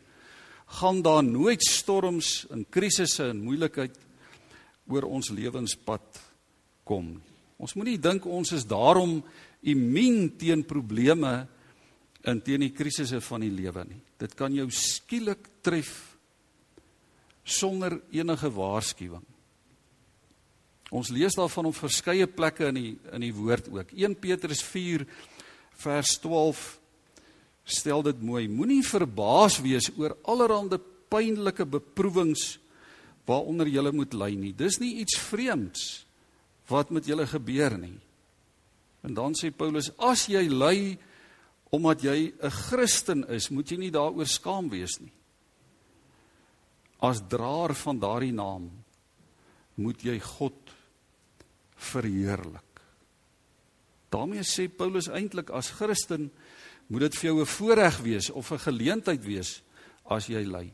gaan 0.80 1.02
daar 1.04 1.20
nooit 1.24 1.60
storms 1.68 2.46
en 2.50 2.64
krisisse 2.64 3.28
en 3.28 3.42
moeilikheid 3.44 3.98
oor 4.88 5.04
ons 5.04 5.28
lewenspad 5.36 6.22
kom. 6.88 7.18
Ons 7.60 7.76
moenie 7.76 7.98
dink 8.00 8.24
ons 8.26 8.54
is 8.56 8.64
daarom 8.64 9.18
immuun 9.62 10.32
teen 10.40 10.64
probleme 10.64 11.34
en 12.24 12.40
teen 12.40 12.64
die 12.64 12.72
krisisse 12.72 13.20
van 13.20 13.44
die 13.44 13.52
lewe 13.52 13.84
nie. 13.84 14.00
Dit 14.18 14.32
kan 14.38 14.54
jou 14.54 14.68
skielik 14.72 15.44
tref 15.62 15.92
sonder 17.44 17.98
enige 18.14 18.48
waarskuwing. 18.54 19.26
Ons 20.92 21.08
lees 21.08 21.34
daarvan 21.38 21.70
op 21.70 21.76
verskeie 21.78 22.26
plekke 22.28 22.68
in 22.68 22.76
die 22.76 22.90
in 23.16 23.24
die 23.24 23.32
woord 23.32 23.70
ook. 23.72 23.92
1 23.96 24.18
Petrus 24.20 24.60
4 24.62 25.06
vers 25.80 26.18
12 26.20 26.62
stel 27.64 28.02
dit 28.04 28.20
mooi. 28.20 28.44
Moenie 28.48 28.82
verbaas 28.84 29.56
wees 29.64 29.88
oor 29.96 30.18
allerlei 30.28 30.80
pynlike 31.12 31.64
beproewings 31.68 32.58
waaronder 33.28 33.68
jy 33.70 33.84
moet 33.92 34.14
ly 34.14 34.32
nie. 34.36 34.52
Dis 34.52 34.80
nie 34.82 34.98
iets 35.00 35.16
vreemds 35.30 36.04
wat 36.68 36.90
met 36.90 37.06
julle 37.06 37.26
gebeur 37.26 37.76
nie. 37.78 37.96
En 39.02 39.14
dan 39.14 39.34
sê 39.34 39.50
Paulus 39.50 39.90
as 39.98 40.28
jy 40.30 40.44
ly 40.48 40.98
omdat 41.72 42.02
jy 42.04 42.32
'n 42.36 42.50
Christen 42.50 43.24
is, 43.28 43.50
moet 43.50 43.70
jy 43.70 43.78
nie 43.78 43.90
daaroor 43.90 44.28
skaam 44.28 44.68
wees 44.68 45.00
nie. 45.00 45.12
As 47.00 47.22
draer 47.28 47.74
van 47.74 47.98
daardie 47.98 48.32
naam 48.32 48.70
moet 49.74 50.02
jy 50.02 50.18
God 50.20 50.61
verheerlik. 51.82 52.68
daarmee 54.12 54.44
sê 54.44 54.68
Paulus 54.68 55.08
eintlik 55.08 55.50
as 55.50 55.70
Christen 55.72 56.30
moet 56.92 57.06
dit 57.06 57.14
vir 57.16 57.30
jou 57.30 57.40
'n 57.40 57.46
voorreg 57.46 57.98
wees 58.04 58.30
of 58.30 58.52
'n 58.52 58.58
geleentheid 58.58 59.24
wees 59.24 59.62
as 60.04 60.26
jy 60.26 60.44
ly. 60.44 60.72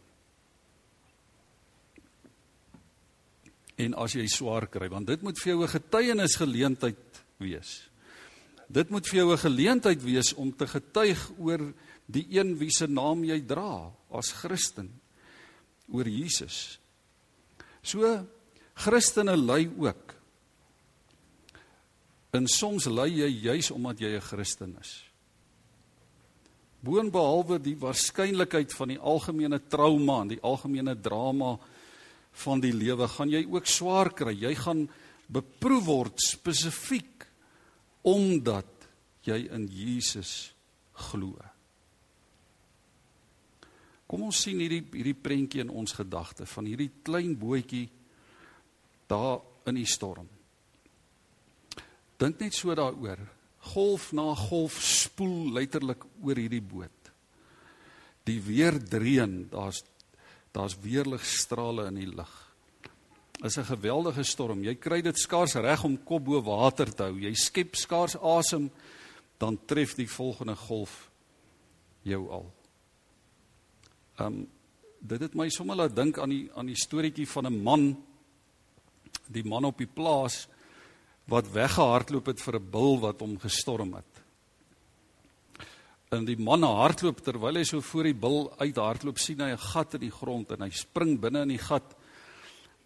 En 3.76 3.94
as 3.94 4.12
jy 4.12 4.26
swaar 4.26 4.66
kry, 4.66 4.88
want 4.88 5.06
dit 5.06 5.22
moet 5.22 5.38
vir 5.38 5.52
jou 5.52 5.62
'n 5.62 5.68
getuienis 5.68 6.36
geleentheid 6.36 7.22
wees. 7.38 7.88
Dit 8.68 8.90
moet 8.90 9.06
vir 9.06 9.16
jou 9.16 9.32
'n 9.32 9.38
geleentheid 9.38 10.02
wees 10.02 10.34
om 10.34 10.56
te 10.56 10.66
getuig 10.66 11.30
oor 11.38 11.72
die 12.06 12.26
een 12.30 12.58
wie 12.58 12.70
se 12.70 12.86
naam 12.86 13.24
jy 13.24 13.40
dra 13.46 13.92
as 14.10 14.32
Christen 14.32 14.90
oor 15.92 16.08
Jesus. 16.08 16.78
So 17.82 18.26
Christene 18.74 19.36
ly 19.36 19.70
ook 19.78 20.07
En 22.36 22.46
soms 22.46 22.86
ly 22.90 23.08
jy 23.22 23.28
juis 23.48 23.70
omdat 23.70 24.00
jy 24.00 24.16
'n 24.16 24.20
Christen 24.20 24.76
is. 24.80 25.04
Boonbehalwe 26.80 27.58
die 27.58 27.76
waarskynlikheid 27.76 28.72
van 28.72 28.88
die 28.88 28.98
algemene 28.98 29.58
trauma 29.66 30.20
en 30.22 30.28
die 30.28 30.42
algemene 30.42 30.94
drama 31.00 31.58
van 32.44 32.60
die 32.60 32.72
lewe, 32.72 33.08
gaan 33.08 33.30
jy 33.30 33.46
ook 33.50 33.66
swaar 33.66 34.12
kry. 34.14 34.32
Jy 34.32 34.54
gaan 34.54 34.88
beproef 35.26 35.84
word 35.84 36.20
spesifiek 36.22 37.26
omdat 38.02 38.88
jy 39.26 39.48
in 39.50 39.66
Jesus 39.66 40.54
glo. 40.92 41.36
Kom 44.08 44.22
ons 44.22 44.40
sien 44.40 44.60
hierdie 44.62 44.84
hierdie 44.92 45.18
prentjie 45.18 45.60
in 45.60 45.70
ons 45.70 45.92
gedagte 45.92 46.46
van 46.46 46.64
hierdie 46.64 46.90
klein 47.04 47.34
bootjie 47.36 47.88
daar 49.08 49.42
in 49.68 49.74
die 49.74 49.88
storm. 49.88 50.28
Dink 52.18 52.40
net 52.42 52.54
so 52.54 52.74
daaroor. 52.74 53.20
Golf 53.74 54.10
na 54.12 54.34
golf 54.34 54.78
spoel 54.82 55.52
letterlik 55.54 56.04
oor 56.22 56.38
hierdie 56.38 56.62
boot. 56.62 57.12
Die 58.26 58.40
weer 58.42 58.76
dreun, 58.78 59.48
daar's 59.52 59.84
daar's 60.52 60.74
weerligstrale 60.80 61.86
in 61.90 61.98
die 62.00 62.08
lug. 62.08 62.34
Is 63.44 63.58
'n 63.58 63.64
geweldige 63.64 64.24
storm. 64.24 64.64
Jy 64.64 64.74
kry 64.74 65.02
dit 65.02 65.18
skaars 65.18 65.54
reg 65.54 65.84
om 65.84 66.02
kop 66.04 66.24
bo 66.24 66.42
water 66.42 66.94
te 66.94 67.02
hou. 67.02 67.18
Jy 67.20 67.34
skep 67.34 67.76
skaars 67.76 68.16
asem, 68.16 68.70
dan 69.38 69.58
tref 69.66 69.94
die 69.94 70.08
volgende 70.08 70.56
golf 70.56 71.10
jou 72.02 72.30
al. 72.30 72.52
Um 74.18 74.48
dit 75.00 75.20
het 75.20 75.34
my 75.34 75.48
sommer 75.48 75.76
laat 75.76 75.94
dink 75.94 76.18
aan 76.18 76.28
die 76.28 76.50
aan 76.54 76.66
die 76.66 76.76
storieetjie 76.76 77.28
van 77.28 77.46
'n 77.46 77.62
man 77.62 78.04
die 79.26 79.44
man 79.44 79.64
op 79.64 79.78
die 79.78 79.86
plaas 79.86 80.48
wat 81.28 81.50
weggehardloop 81.52 82.26
het 82.32 82.40
vir 82.40 82.56
'n 82.56 82.70
bil 82.70 83.00
wat 83.00 83.20
hom 83.20 83.38
gestorm 83.38 83.94
het. 83.94 84.24
En 86.10 86.24
die 86.24 86.38
man 86.40 86.62
hardloop 86.62 87.20
terwyl 87.20 87.54
hy 87.60 87.64
so 87.64 87.80
voor 87.80 88.04
die 88.04 88.14
bil 88.14 88.52
uithardloop, 88.58 89.18
sien 89.18 89.40
hy 89.40 89.52
'n 89.52 89.58
gat 89.58 89.94
in 89.94 90.00
die 90.00 90.10
grond 90.10 90.50
en 90.50 90.62
hy 90.62 90.70
spring 90.70 91.20
binne 91.20 91.42
in 91.42 91.48
die 91.48 91.58
gat. 91.58 91.96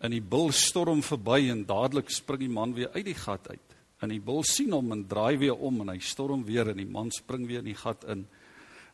En 0.00 0.10
die 0.10 0.20
bil 0.20 0.50
storm 0.50 1.02
verby 1.02 1.50
en 1.50 1.64
dadelik 1.64 2.10
spring 2.10 2.40
die 2.40 2.48
man 2.48 2.74
weer 2.74 2.90
uit 2.94 3.04
die 3.04 3.14
gat 3.14 3.48
uit. 3.48 3.76
En 4.02 4.08
die 4.08 4.20
bil 4.20 4.42
sien 4.42 4.72
hom 4.72 4.92
en 4.92 5.06
draai 5.06 5.38
weer 5.38 5.54
om 5.54 5.80
en 5.80 5.88
hy 5.88 5.98
storm 5.98 6.44
weer 6.44 6.68
en 6.68 6.76
die 6.76 6.90
man 6.90 7.10
spring 7.10 7.46
weer 7.46 7.58
in 7.58 7.70
die 7.70 7.74
gat 7.74 8.04
in 8.04 8.26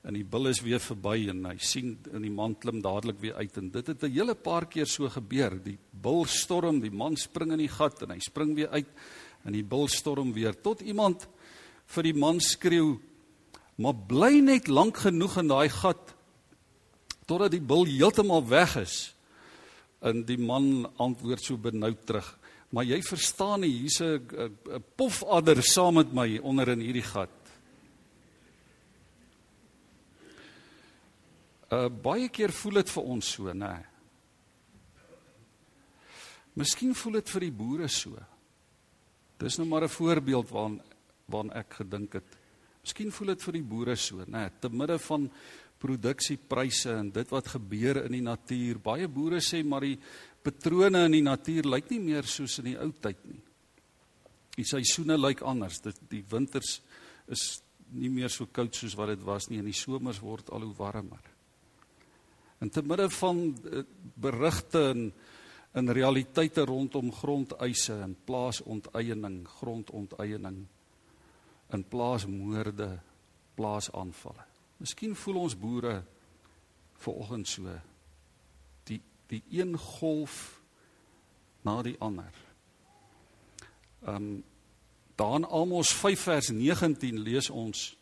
en 0.04 0.14
die 0.14 0.24
bil 0.24 0.46
is 0.46 0.60
weer 0.62 0.78
verby 0.78 1.28
en 1.28 1.44
hy 1.44 1.56
sien 1.58 1.96
in 2.14 2.22
die 2.22 2.30
man 2.30 2.54
klim 2.54 2.80
dadelik 2.80 3.18
weer 3.20 3.34
uit 3.34 3.56
en 3.58 3.70
dit 3.70 3.86
het 3.86 4.04
'n 4.04 4.12
hele 4.12 4.34
paar 4.34 4.66
keer 4.66 4.86
so 4.86 5.08
gebeur. 5.08 5.58
Die 5.58 5.78
bil 5.92 6.24
storm, 6.24 6.80
die 6.80 6.90
man 6.90 7.16
spring 7.16 7.52
in 7.52 7.58
die 7.58 7.68
gat 7.68 8.02
en 8.02 8.10
hy 8.10 8.18
spring 8.20 8.54
weer 8.54 8.68
uit 8.68 8.86
en 9.44 9.52
die 9.52 9.64
bil 9.64 9.88
storm 9.88 10.32
weer 10.32 10.56
tot 10.62 10.80
iemand 10.80 11.26
vir 11.94 12.02
die 12.02 12.14
man 12.14 12.40
skreeu: 12.40 12.98
"Maar 13.76 13.94
bly 13.94 14.40
net 14.40 14.68
lank 14.68 14.96
genoeg 14.96 15.38
in 15.38 15.48
daai 15.48 15.68
gat 15.68 16.14
totdat 17.26 17.50
die 17.52 17.60
bil 17.60 17.84
heeltemal 17.84 18.44
weg 18.48 18.76
is." 18.76 19.14
En 20.00 20.24
die 20.24 20.38
man 20.38 20.90
antwoord 20.96 21.42
so 21.42 21.56
benoud 21.56 22.06
terug: 22.06 22.38
"Maar 22.70 22.84
jy 22.84 23.02
verstaan 23.02 23.60
nie, 23.60 23.70
hier's 23.70 24.00
'n 24.00 24.84
pofadder 24.96 25.62
saam 25.62 25.94
met 25.94 26.12
my 26.12 26.38
onder 26.38 26.68
in 26.68 26.80
hierdie 26.80 27.02
gat." 27.02 27.30
Uh 31.68 31.88
baie 31.88 32.28
keer 32.28 32.52
voel 32.52 32.72
dit 32.72 32.90
vir 32.90 33.02
ons 33.02 33.30
so, 33.34 33.52
nê. 33.52 33.74
Miskien 36.56 36.94
voel 36.94 37.12
dit 37.12 37.28
vir 37.28 37.40
die 37.40 37.52
boere 37.52 37.88
so. 37.88 38.16
Dis 39.38 39.58
nou 39.58 39.68
maar 39.68 39.84
'n 39.84 39.88
voorbeeld 39.88 40.50
waaraan 40.50 40.80
waaraan 41.26 41.52
ek 41.52 41.74
gedink 41.74 42.12
het. 42.12 42.38
Miskien 42.82 43.12
voel 43.12 43.26
dit 43.26 43.42
vir 43.42 43.52
die 43.52 43.62
boere 43.62 43.96
so, 43.96 44.24
nê, 44.24 44.48
te 44.60 44.68
midde 44.68 44.98
van 44.98 45.30
produksiepryse 45.78 46.90
en 46.90 47.10
dit 47.10 47.30
wat 47.30 47.50
gebeur 47.52 48.04
in 48.04 48.12
die 48.12 48.24
natuur. 48.24 48.78
Baie 48.78 49.08
boere 49.08 49.40
sê 49.40 49.62
maar 49.64 49.80
die 49.80 49.98
patrone 50.42 51.04
in 51.04 51.12
die 51.12 51.22
natuur 51.22 51.68
lyk 51.68 51.90
nie 51.90 52.00
meer 52.00 52.24
soos 52.24 52.58
in 52.58 52.72
die 52.72 52.78
ou 52.78 52.90
tyd 52.92 53.24
nie. 53.24 53.40
Die 54.56 54.64
seisoene 54.64 55.18
lyk 55.18 55.42
anders. 55.42 55.80
Dit 55.80 56.00
die 56.10 56.24
winters 56.30 56.80
is 57.28 57.62
nie 57.92 58.10
meer 58.12 58.30
so 58.32 58.46
koud 58.46 58.74
soos 58.74 58.96
wat 58.98 59.08
dit 59.08 59.22
was 59.24 59.48
nie 59.48 59.58
en 59.58 59.68
die 59.68 59.76
somers 59.76 60.20
word 60.20 60.50
al 60.50 60.66
hoe 60.66 60.74
warmer. 60.76 61.22
En 62.60 62.70
te 62.70 62.82
midde 62.82 63.08
van 63.20 63.42
eh, 63.70 63.84
berigte 64.18 64.88
en 64.90 65.12
in 65.74 65.90
realiteite 65.92 66.64
rondom 66.64 67.12
grondeise 67.12 67.92
en 67.92 68.16
plaasonteiening, 68.24 69.42
grondonteiening 69.58 70.66
in 71.72 71.84
plaasmoorde, 71.84 72.98
plaasaanvalle. 73.54 74.44
Miskien 74.78 75.16
voel 75.16 75.42
ons 75.42 75.56
boere 75.58 76.02
vanoggend 77.02 77.48
so 77.48 77.74
die 78.88 79.00
die 79.28 79.42
een 79.52 79.76
golf 79.78 80.60
na 81.66 81.82
die 81.82 81.96
ander. 81.98 82.32
Ehm 84.06 84.14
um, 84.14 84.44
daar 85.18 85.34
in 85.34 85.46
Amos 85.46 85.90
5 85.92 86.20
vers 86.20 86.48
19 86.48 87.18
lees 87.18 87.50
ons 87.50 87.96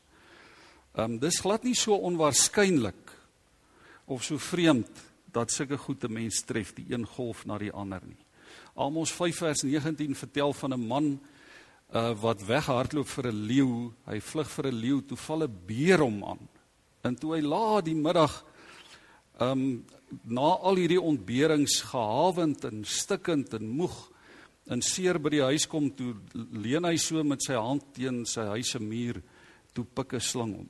ehm 0.95 1.13
um, 1.13 1.19
dis 1.19 1.41
glad 1.41 1.65
nie 1.65 1.75
so 1.75 1.97
onwaarskynlik 1.97 3.13
of 4.05 4.25
so 4.25 4.39
vreemd 4.39 5.01
dat 5.37 5.53
sulke 5.53 5.77
goeie 5.77 6.09
mens 6.09 6.43
tref 6.49 6.73
die 6.77 6.87
een 6.89 7.05
golf 7.17 7.45
na 7.45 7.59
die 7.61 7.73
ander 7.73 8.01
nie. 8.07 8.23
Amos 8.77 9.13
5 9.13 9.43
vers 9.45 9.65
19 9.67 10.15
vertel 10.17 10.53
van 10.53 10.73
'n 10.73 10.87
man 10.87 11.21
uh, 11.95 12.13
wat 12.21 12.45
weghardloop 12.47 13.09
vir 13.09 13.27
'n 13.29 13.47
leeu, 13.47 13.93
hy 14.07 14.21
vlug 14.21 14.51
vir 14.51 14.67
'n 14.67 14.81
leeu, 14.81 15.01
toe 15.01 15.17
val 15.17 15.43
'n 15.45 15.59
beer 15.67 15.99
hom 15.99 16.25
aan. 16.25 16.49
En 17.05 17.15
toe 17.15 17.35
hy 17.35 17.43
laat 17.43 17.85
die 17.85 17.95
middag 17.95 18.45
ehm 19.39 19.53
um, 19.53 19.85
na 20.23 20.55
al 20.63 20.77
hierdie 20.79 21.03
ontberings 21.03 21.81
gehawend 21.83 22.65
en 22.65 22.85
stikkend 22.85 23.55
en 23.55 23.67
moeg 23.69 23.97
en 24.71 24.83
seer 24.83 25.19
by 25.19 25.31
die 25.31 25.43
huis 25.43 25.67
kom 25.67 25.91
toe 25.91 26.15
leun 26.33 26.85
hy 26.85 26.97
so 26.97 27.23
met 27.25 27.43
sy 27.43 27.59
hand 27.59 27.83
teen 27.93 28.25
sy 28.25 28.47
huis 28.55 28.71
se 28.71 28.79
muur 28.79 29.21
toe 29.75 29.85
pik 29.85 30.15
'n 30.15 30.21
slang 30.21 30.55
hom. 30.55 30.69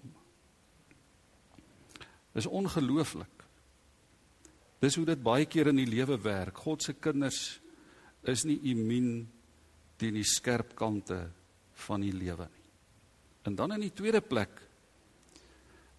Dis 2.33 2.46
ongelooflik. 2.46 3.36
Dis 4.80 4.96
hoe 4.98 5.06
dit 5.08 5.22
baie 5.22 5.46
keer 5.48 5.70
in 5.72 5.80
die 5.80 5.88
lewe 5.88 6.18
werk. 6.20 6.58
God 6.66 6.82
se 6.82 6.92
kinders 6.92 7.60
is 8.28 8.44
nie 8.44 8.58
immuun 8.72 9.26
teen 9.96 10.18
die 10.18 10.26
skerp 10.26 10.74
kante 10.76 11.20
van 11.86 12.04
die 12.04 12.12
lewe 12.12 12.48
nie. 12.50 12.64
En 13.46 13.54
dan 13.56 13.72
in 13.76 13.86
die 13.86 13.94
tweede 13.94 14.20
plek 14.20 14.62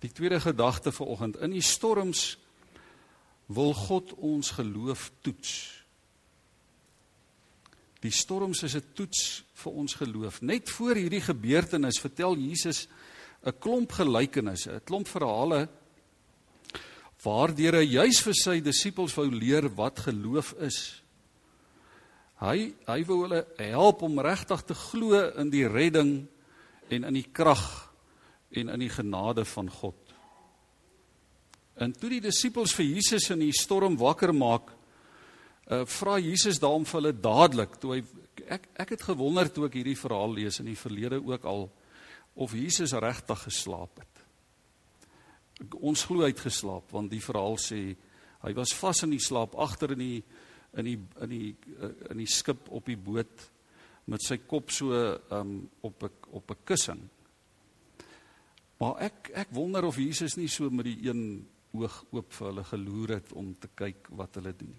die 0.03 0.11
tweede 0.13 0.37
gedagte 0.39 0.91
vir 0.93 1.09
oggend 1.09 1.39
in 1.41 1.55
die 1.55 1.65
storms 1.65 2.35
wil 3.47 3.73
God 3.73 4.11
ons 4.13 4.51
geloof 4.57 5.07
toets. 5.25 5.53
Die 8.03 8.13
storms 8.13 8.61
is 8.63 8.75
'n 8.75 8.93
toets 8.93 9.43
vir 9.53 9.71
ons 9.71 9.93
geloof. 9.93 10.41
Net 10.41 10.69
voor 10.69 10.95
hierdie 10.95 11.21
gebeurtenis 11.21 11.99
vertel 11.99 12.37
Jesus 12.37 12.87
'n 13.43 13.57
klomp 13.59 13.91
gelykenisse, 13.91 14.71
'n 14.71 14.83
klomp 14.83 15.07
verhale 15.07 15.67
waardeur 17.23 17.79
hy 17.79 17.85
juis 17.97 18.21
vir 18.23 18.37
sy 18.37 18.59
disippels 18.63 19.15
wou 19.17 19.27
leer 19.31 19.69
wat 19.77 20.03
geloof 20.05 20.53
is. 20.63 20.79
Hy 22.41 22.71
hy 22.85 22.99
wou 23.09 23.23
hulle 23.25 23.43
help 23.57 24.03
om 24.05 24.19
regtig 24.21 24.63
te 24.69 24.77
glo 24.77 25.17
in 25.41 25.49
die 25.53 25.65
redding 25.67 26.27
en 26.93 27.07
in 27.09 27.17
die 27.17 27.25
krag 27.25 27.65
en 28.53 28.69
in 28.69 28.85
die 28.85 28.93
genade 28.93 29.45
van 29.45 29.69
God. 29.69 29.97
En 31.77 31.93
toe 31.93 32.09
die 32.09 32.23
disippels 32.23 32.73
vir 32.73 32.87
Jesus 32.89 33.29
in 33.33 33.41
die 33.43 33.53
storm 33.53 33.97
wakker 33.99 34.33
maak, 34.33 34.71
uh, 35.69 35.83
vra 35.85 36.17
Jesus 36.21 36.61
daarom 36.61 36.85
vir 36.87 37.01
hulle 37.01 37.17
dadelik 37.21 37.77
toe 37.81 37.97
hy 37.97 38.01
ek 38.47 38.69
ek 38.85 38.93
het 38.95 39.07
gewonder 39.09 39.49
toe 39.51 39.67
ek 39.67 39.79
hierdie 39.79 39.97
verhaal 39.97 40.35
lees 40.37 40.61
in 40.61 40.69
die 40.69 40.79
verlede 40.79 41.19
ook 41.19 41.45
al 41.49 41.67
of 42.37 42.53
Jesus 42.55 42.93
regtig 42.93 43.43
geslaap 43.47 44.03
het 44.03 44.16
ons 45.81 46.03
glo 46.05 46.23
hy 46.23 46.31
het 46.31 46.45
geslaap 46.45 46.91
want 46.93 47.11
die 47.11 47.23
verhaal 47.23 47.57
sê 47.61 47.81
hy 48.43 48.53
was 48.57 48.73
vas 48.77 49.03
in 49.03 49.15
die 49.15 49.23
slaap 49.23 49.55
agter 49.57 49.95
in 49.95 50.03
die 50.03 50.23
in 50.77 50.85
die 50.85 50.97
in 51.23 51.29
die 51.29 51.55
eh, 51.79 51.93
in 52.11 52.21
die 52.21 52.29
skip 52.29 52.69
op 52.69 52.85
die 52.85 52.99
boot 52.99 53.45
met 54.07 54.23
sy 54.23 54.37
kop 54.47 54.71
so 54.71 54.95
um 55.33 55.69
op 55.81 56.03
'n 56.03 56.11
op 56.31 56.51
'n 56.51 56.63
kussing. 56.63 57.09
Maar 58.79 59.01
ek 59.01 59.31
ek 59.33 59.47
wonder 59.51 59.85
of 59.85 59.97
Jesus 59.97 60.37
nie 60.37 60.47
so 60.47 60.69
met 60.69 60.85
die 60.85 61.09
een 61.09 61.47
oog 61.71 62.05
oop 62.11 62.33
vir 62.33 62.47
hulle 62.47 62.63
geloer 62.63 63.09
het 63.09 63.33
om 63.33 63.53
te 63.53 63.67
kyk 63.75 64.07
wat 64.09 64.35
hulle 64.35 64.53
doen. 64.55 64.75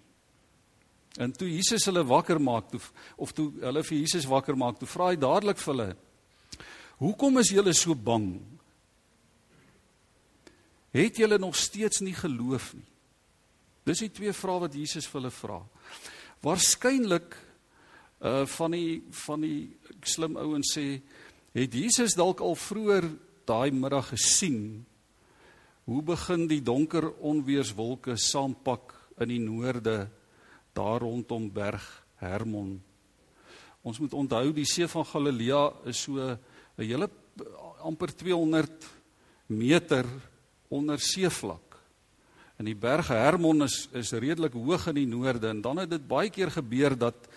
En 1.17 1.31
toe 1.31 1.49
Jesus 1.49 1.85
hulle 1.85 2.03
wakker 2.03 2.39
maak 2.41 2.69
toe 2.71 2.79
of 3.17 3.31
toe 3.31 3.51
hulle 3.59 3.83
vir 3.83 3.97
Jesus 3.97 4.25
wakker 4.25 4.57
maak, 4.57 4.79
toe 4.79 4.87
vra 4.87 5.09
hy 5.09 5.15
dadelik 5.15 5.57
vir 5.57 5.73
hulle: 5.73 5.95
"Hoekom 6.97 7.37
is 7.37 7.49
julle 7.49 7.73
so 7.73 7.95
bang?" 7.95 8.58
Het 10.91 11.17
julle 11.21 11.37
nog 11.37 11.55
steeds 11.55 12.01
nie 12.01 12.15
geloof 12.17 12.73
nie? 12.73 12.87
Dis 13.85 14.03
die 14.03 14.11
twee 14.13 14.33
vrae 14.33 14.65
wat 14.65 14.75
Jesus 14.75 15.07
vir 15.09 15.21
hulle 15.21 15.33
vra. 15.33 15.59
Waarskynlik 16.45 17.37
uh 18.19 18.43
van 18.51 18.73
die 18.75 18.99
van 19.25 19.43
die 19.45 19.69
slim 20.03 20.35
ouens 20.35 20.73
sê 20.75 20.99
het 21.55 21.73
Jesus 21.73 22.17
dalk 22.19 22.41
al 22.43 22.57
vroeër 22.59 23.07
daai 23.47 23.71
middag 23.71 24.09
gesien 24.11 24.83
hoe 25.87 26.01
begin 26.03 26.43
die 26.49 26.59
donker 26.61 27.07
onweerswolke 27.25 28.17
saampak 28.19 28.91
in 29.23 29.31
die 29.31 29.39
noorde 29.39 30.09
daar 30.75 30.99
rondom 31.01 31.47
berg 31.51 31.85
Hermon. 32.19 32.75
Ons 33.81 33.99
moet 34.03 34.13
onthou 34.13 34.51
die 34.53 34.67
see 34.67 34.87
van 34.91 35.07
Galilea 35.07 35.63
is 35.87 36.03
so 36.03 36.19
'n 36.19 36.37
hele 36.77 37.09
amper 37.79 38.11
200 38.11 38.85
meter 39.47 40.05
onder 40.69 40.99
seevlak. 41.01 41.77
En 42.59 42.67
die 42.67 42.77
berg 42.77 43.07
Hermon 43.13 43.63
is 43.65 43.87
is 43.95 44.11
redelik 44.11 44.53
hoog 44.53 44.89
in 44.91 44.99
die 44.99 45.07
noorde 45.07 45.47
en 45.47 45.61
dan 45.61 45.77
het 45.81 45.89
dit 45.89 46.07
baie 46.07 46.29
keer 46.29 46.51
gebeur 46.51 46.97
dat 46.97 47.29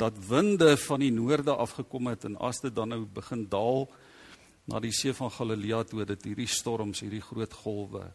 dat 0.00 0.16
winde 0.28 0.76
van 0.80 1.00
die 1.00 1.12
noorde 1.12 1.52
afgekom 1.52 2.08
het 2.08 2.24
en 2.24 2.38
as 2.40 2.62
dit 2.64 2.74
dan 2.74 2.88
nou 2.88 3.02
begin 3.04 3.44
daal 3.48 3.84
na 4.64 4.80
die 4.80 4.94
see 4.94 5.12
van 5.12 5.30
Galilea 5.30 5.82
toe 5.84 6.06
dit 6.08 6.24
hierdie 6.30 6.48
storms, 6.48 7.02
hierdie 7.04 7.24
groot 7.24 7.52
golwe 7.62 8.06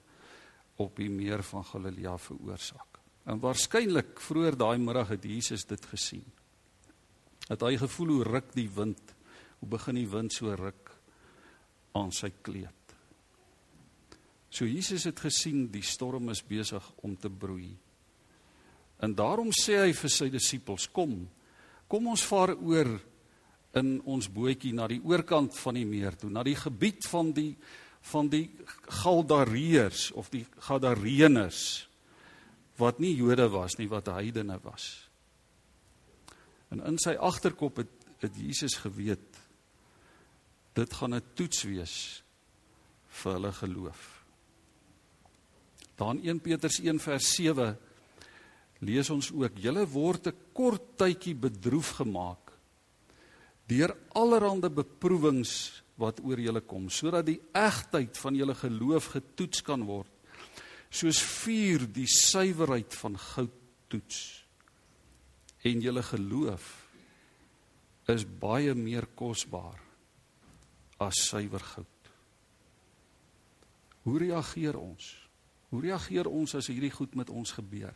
op 0.82 0.98
die 0.98 1.10
meer 1.10 1.44
van 1.44 1.64
Galilea 1.64 2.18
veroorsaak. 2.18 3.00
En 3.26 3.40
waarskynlik 3.42 4.20
vroeër 4.22 4.58
daai 4.58 4.78
middag 4.82 5.14
het 5.16 5.24
Jesus 5.26 5.66
dit 5.66 5.86
gesien. 5.92 6.26
Het 7.50 7.62
hy 7.62 7.76
gevoel 7.78 8.16
hoe 8.16 8.28
ruk 8.28 8.54
die 8.58 8.70
wind, 8.74 9.14
hoe 9.60 9.70
begin 9.70 10.00
die 10.00 10.10
wind 10.10 10.34
so 10.34 10.54
ruk 10.58 10.92
aan 11.96 12.12
sy 12.14 12.32
kleed. 12.42 12.85
So 14.56 14.66
Jesus 14.66 15.04
het 15.04 15.20
gesien 15.20 15.68
die 15.68 15.84
storm 15.84 16.30
is 16.32 16.40
besig 16.48 16.84
om 17.04 17.18
te 17.20 17.30
broei. 17.30 17.74
En 19.04 19.12
daarom 19.12 19.52
sê 19.52 19.82
hy 19.82 19.92
vir 19.92 20.10
sy 20.10 20.30
disippels: 20.32 20.88
"Kom, 20.88 21.26
Kom 21.92 22.08
ons 22.10 22.24
vaar 22.26 22.56
oor 22.58 22.90
in 23.78 23.98
ons 24.10 24.28
bootjie 24.32 24.74
na 24.74 24.88
die 24.90 25.02
oorkant 25.06 25.54
van 25.60 25.78
die 25.78 25.86
meer 25.88 26.16
toe, 26.18 26.32
na 26.34 26.44
die 26.46 26.58
gebied 26.58 27.06
van 27.12 27.34
die 27.36 27.52
van 28.06 28.28
die 28.30 28.52
Galdareërs 29.02 30.12
of 30.14 30.28
die 30.30 30.44
Gadareëners 30.68 31.62
wat 32.78 33.00
nie 33.02 33.16
Jode 33.18 33.48
was 33.50 33.80
nie, 33.80 33.88
wat 33.90 34.12
heidene 34.14 34.60
was. 34.62 34.86
En 36.70 36.84
in 36.86 37.00
sy 37.02 37.16
agterkop 37.18 37.82
het, 37.82 37.96
het 38.22 38.38
Jesus 38.38 38.78
geweet 38.84 39.40
dit 40.78 40.94
gaan 40.94 41.16
'n 41.16 41.24
toets 41.34 41.64
wees 41.64 42.22
vir 43.10 43.34
hulle 43.34 43.52
geloof. 43.52 44.15
Dan 45.96 46.20
1 46.24 46.42
Petrus 46.44 46.80
1 46.84 47.00
vers 47.00 47.36
7 47.36 47.78
lees 48.80 49.10
ons 49.10 49.32
ook: 49.32 49.58
"Julle 49.58 49.86
word 49.88 50.28
'n 50.28 50.38
kort 50.54 50.98
tydjie 50.98 51.36
bedroef 51.36 51.96
gemaak 52.02 52.52
deur 53.68 53.96
allerlei 54.14 54.70
beproewings 54.70 55.84
wat 55.98 56.20
oor 56.20 56.40
julle 56.40 56.62
kom, 56.62 56.90
sodat 56.90 57.26
die 57.26 57.40
egtheid 57.56 58.18
van 58.18 58.36
julle 58.36 58.56
geloof 58.56 59.06
getoets 59.16 59.64
kan 59.66 59.86
word, 59.88 60.12
soos 60.90 61.22
vuur 61.22 61.88
die 61.92 62.08
suiwerheid 62.08 62.94
van 62.94 63.18
goud 63.18 63.56
toets. 63.88 64.46
En 65.64 65.82
julle 65.82 66.04
geloof 66.04 66.88
is 68.08 68.26
baie 68.26 68.76
meer 68.76 69.08
kosbaar 69.18 69.82
as 71.02 71.26
suiwer 71.30 71.64
goud. 71.74 72.12
Hoe 74.06 74.20
reageer 74.20 74.78
ons? 74.78 75.25
Hoe 75.70 75.82
reageer 75.82 76.28
ons 76.30 76.56
as 76.56 76.68
hierdie 76.68 76.94
goed 76.94 77.16
met 77.16 77.30
ons 77.30 77.52
gebeur? 77.52 77.94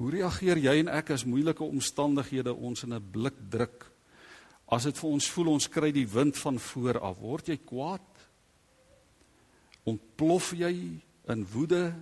Hoe 0.00 0.10
reageer 0.10 0.58
jy 0.58 0.78
en 0.82 0.90
ek 0.90 1.12
as 1.14 1.26
moeilike 1.28 1.62
omstandighede 1.62 2.54
ons 2.54 2.82
in 2.82 2.94
'n 2.94 3.10
blik 3.12 3.36
druk? 3.50 3.90
As 4.66 4.84
dit 4.84 4.98
vir 4.98 5.10
ons 5.10 5.30
voel 5.30 5.48
ons 5.48 5.68
kry 5.68 5.92
die 5.92 6.08
wind 6.08 6.36
van 6.38 6.58
voor 6.58 7.00
af, 7.00 7.18
word 7.18 7.48
jy 7.48 7.56
kwaad? 7.56 8.08
Ontplof 9.84 10.52
jy 10.52 11.00
in 11.28 11.46
woede? 11.52 11.94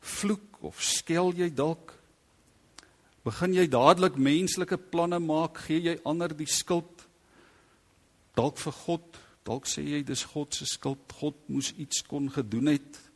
Vloek 0.00 0.62
of 0.62 0.82
skel 0.82 1.32
jy 1.32 1.48
dalk? 1.50 1.94
Begin 3.24 3.54
jy 3.54 3.66
dadelik 3.66 4.16
menslike 4.16 4.76
planne 4.76 5.18
maak? 5.18 5.58
Gee 5.66 5.80
jy 5.80 5.98
ander 6.04 6.28
die 6.36 6.46
skuld? 6.46 7.08
Dalk 8.36 8.58
vir 8.58 8.72
God, 8.72 9.18
dalk 9.44 9.66
sê 9.66 9.82
jy 9.82 10.02
dis 10.06 10.22
God 10.24 10.54
se 10.54 10.64
skuld. 10.64 11.12
God 11.12 11.34
moes 11.48 11.72
iets 11.76 12.04
kon 12.06 12.30
gedoen 12.30 12.66
het. 12.66 13.07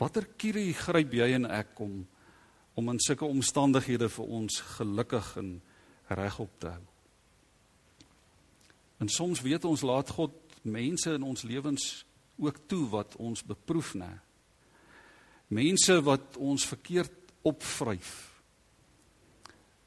Watter 0.00 0.26
kierie 0.36 0.74
gryp 0.76 1.14
jy 1.16 1.32
en 1.38 1.48
ek 1.48 1.80
om 1.80 2.04
om 2.76 2.90
in 2.92 2.98
sulke 3.00 3.24
omstandighede 3.24 4.10
vir 4.12 4.32
ons 4.36 4.58
gelukkig 4.76 5.30
en 5.40 5.54
regop 6.12 6.50
te 6.60 6.68
hou? 6.74 6.82
En 9.00 9.08
soms 9.08 9.40
weet 9.40 9.64
ons 9.64 9.80
laat 9.80 10.12
God 10.12 10.34
mense 10.60 11.08
in 11.08 11.24
ons 11.24 11.42
lewens 11.48 12.04
ook 12.36 12.60
toe 12.68 12.82
wat 12.92 13.16
ons 13.16 13.40
beproef 13.48 13.94
nê. 13.96 14.10
Mense 15.48 15.96
wat 16.04 16.36
ons 16.36 16.66
verkeerd 16.68 17.32
opvryf. 17.46 18.12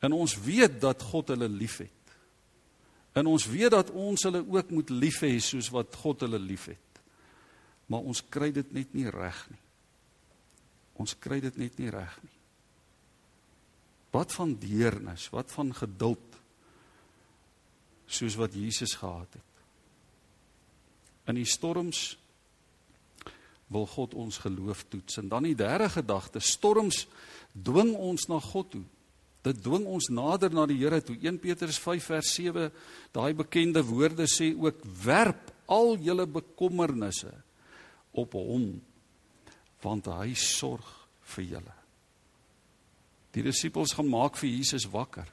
En 0.01 0.15
ons 0.15 0.35
weet 0.41 0.79
dat 0.81 1.01
God 1.11 1.33
hulle 1.35 1.49
liefhet. 1.51 1.93
En 3.13 3.27
ons 3.27 3.45
weet 3.51 3.73
dat 3.73 3.89
ons 3.91 4.23
hulle 4.23 4.41
ook 4.47 4.69
moet 4.71 4.89
lief 4.93 5.21
hê 5.25 5.35
soos 5.43 5.69
wat 5.73 5.95
God 6.01 6.25
hulle 6.25 6.39
liefhet. 6.39 7.01
Maar 7.89 8.05
ons 8.05 8.21
kry 8.31 8.53
dit 8.55 8.73
net 8.73 8.93
nie 8.95 9.09
reg 9.11 9.41
nie. 9.51 9.65
Ons 10.99 11.15
kry 11.21 11.39
dit 11.43 11.57
net 11.57 11.77
nie 11.79 11.91
reg 11.93 12.17
nie. 12.25 12.35
Wat 14.11 14.33
van 14.35 14.55
deernis, 14.59 15.29
wat 15.31 15.51
van 15.53 15.71
geduld 15.75 16.37
soos 18.09 18.35
wat 18.39 18.55
Jesus 18.57 18.95
gehad 18.97 19.37
het. 19.37 19.63
In 21.29 21.37
die 21.37 21.47
storms 21.47 22.17
wil 23.69 23.85
God 23.85 24.15
ons 24.17 24.39
geloof 24.41 24.81
toets. 24.89 25.19
En 25.21 25.29
dan 25.29 25.45
die 25.45 25.55
derde 25.57 25.91
gedagte, 25.93 26.41
storms 26.41 27.03
dwing 27.53 27.93
ons 27.93 28.25
na 28.31 28.39
God 28.41 28.71
toe. 28.73 28.85
Dit 29.45 29.61
dwing 29.63 29.85
ons 29.87 30.09
nader 30.11 30.51
na 30.51 30.65
die 30.67 30.79
Here 30.81 30.99
toe. 31.05 31.15
1 31.21 31.37
Petrus 31.39 31.77
5 31.79 32.09
vers 32.11 32.33
7, 32.33 32.71
daai 33.15 33.31
bekende 33.37 33.83
woorde 33.85 34.25
sê 34.27 34.49
ook 34.57 34.81
werp 35.05 35.53
al 35.69 35.95
julle 36.01 36.25
bekommernisse 36.25 37.31
op 38.17 38.33
hom 38.33 38.71
want 39.83 40.05
hy 40.05 40.33
sorg 40.35 40.85
vir 41.35 41.45
julle. 41.45 41.75
Die 43.35 43.43
disippels 43.45 43.93
gaan 43.93 44.09
maak 44.09 44.37
vir 44.39 44.49
Jesus 44.49 44.87
wakker. 44.89 45.27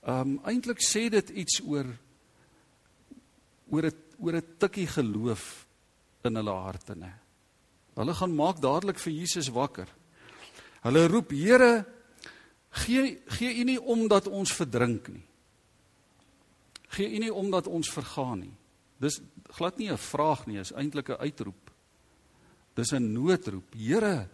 Ehm 0.00 0.36
um, 0.36 0.38
eintlik 0.48 0.80
sê 0.80 1.08
dit 1.12 1.30
iets 1.30 1.60
oor 1.60 1.86
oor 3.70 3.86
'n 3.86 3.96
oor 4.18 4.36
'n 4.36 4.56
tikkie 4.58 4.86
geloof 4.86 5.66
in 6.24 6.36
hulle 6.36 6.50
harte, 6.52 6.94
né? 6.94 7.12
Hulle 7.94 8.14
gaan 8.14 8.34
maak 8.34 8.60
dadelik 8.60 8.98
vir 8.98 9.12
Jesus 9.12 9.48
wakker. 9.48 9.88
Hulle 10.82 11.06
roep: 11.08 11.30
"Here, 11.30 11.84
gee 12.70 13.22
gee 13.26 13.60
U 13.60 13.64
nie 13.64 13.80
omdat 13.80 14.26
ons 14.26 14.52
verdrink 14.52 15.08
nie. 15.08 15.26
Gee 16.88 17.16
U 17.16 17.18
nie 17.18 17.34
omdat 17.34 17.66
ons 17.66 17.90
vergaan 17.90 18.40
nie." 18.40 18.56
Dis 18.98 19.20
glad 19.56 19.78
nie 19.78 19.90
'n 19.90 19.98
vraag 19.98 20.46
nie, 20.46 20.58
is 20.58 20.72
eintlik 20.72 21.08
'n 21.08 21.20
uitroep. 21.20 21.69
Dis 22.80 22.92
'n 22.96 23.12
noodroep. 23.12 23.74
Here, 23.74 24.28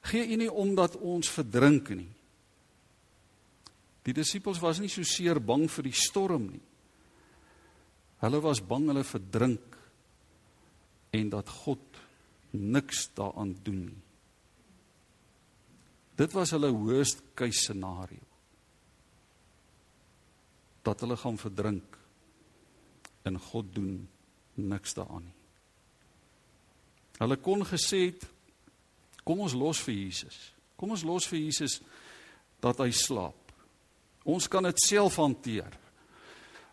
gee 0.00 0.32
U 0.32 0.36
nie 0.36 0.52
omdat 0.52 0.96
ons 0.96 1.28
verdrink 1.28 1.88
nie. 1.88 2.12
Die 4.04 4.12
disippels 4.12 4.60
was 4.60 4.80
nie 4.80 4.88
so 4.88 5.02
seer 5.02 5.40
bang 5.40 5.68
vir 5.70 5.84
die 5.84 5.96
storm 5.96 6.50
nie. 6.50 6.62
Hulle 8.20 8.40
was 8.40 8.60
bang 8.60 8.86
hulle 8.90 9.04
verdrink 9.04 9.76
en 11.10 11.30
dat 11.30 11.48
God 11.48 11.80
niks 12.52 13.08
daaraan 13.14 13.56
doen 13.62 13.84
nie. 13.86 14.02
Dit 16.16 16.32
was 16.32 16.50
hulle 16.50 16.72
worst 16.72 17.22
case 17.34 17.64
scenario. 17.64 18.24
Dat 20.82 21.00
hulle 21.00 21.16
gaan 21.16 21.38
verdrink 21.38 21.98
en 23.24 23.38
God 23.38 23.74
doen 23.74 24.08
niks 24.54 24.94
daaraan 24.94 25.24
nie. 25.24 25.39
Hulle 27.20 27.36
kon 27.40 27.64
gesê 27.68 28.06
het 28.08 28.24
kom 29.24 29.42
ons 29.44 29.54
los 29.54 29.82
vir 29.84 29.94
Jesus. 30.06 30.38
Kom 30.80 30.94
ons 30.96 31.04
los 31.04 31.26
vir 31.28 31.42
Jesus 31.44 31.78
dat 32.64 32.80
hy 32.80 32.88
slaap. 32.96 33.36
Ons 34.24 34.48
kan 34.48 34.64
dit 34.64 34.82
self 34.86 35.18
hanteer. 35.20 35.76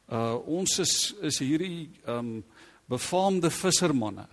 Uh 0.07 0.39
ons 0.60 0.79
is 0.79 0.93
is 1.27 1.41
hierdie 1.43 1.89
um 2.07 2.39
befaamde 2.88 3.51
vissermanne. 3.51 4.27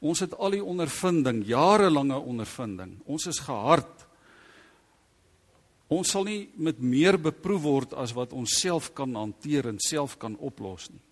Ons 0.00 0.22
het 0.24 0.34
al 0.36 0.56
die 0.56 0.64
ondervinding, 0.64 1.42
jarelange 1.48 2.16
ondervinding. 2.16 2.94
Ons 3.08 3.26
is 3.32 3.40
gehard. 3.44 4.06
Ons 5.90 6.12
sal 6.14 6.24
nie 6.28 6.40
met 6.56 6.80
meer 6.80 7.18
beproef 7.20 7.62
word 7.64 7.94
as 7.98 8.14
wat 8.16 8.32
ons 8.36 8.60
self 8.60 8.92
kan 8.96 9.16
hanteer 9.16 9.68
en 9.72 9.80
self 9.82 10.16
kan 10.20 10.36
oplos 10.38 10.88
nie. 10.92 11.02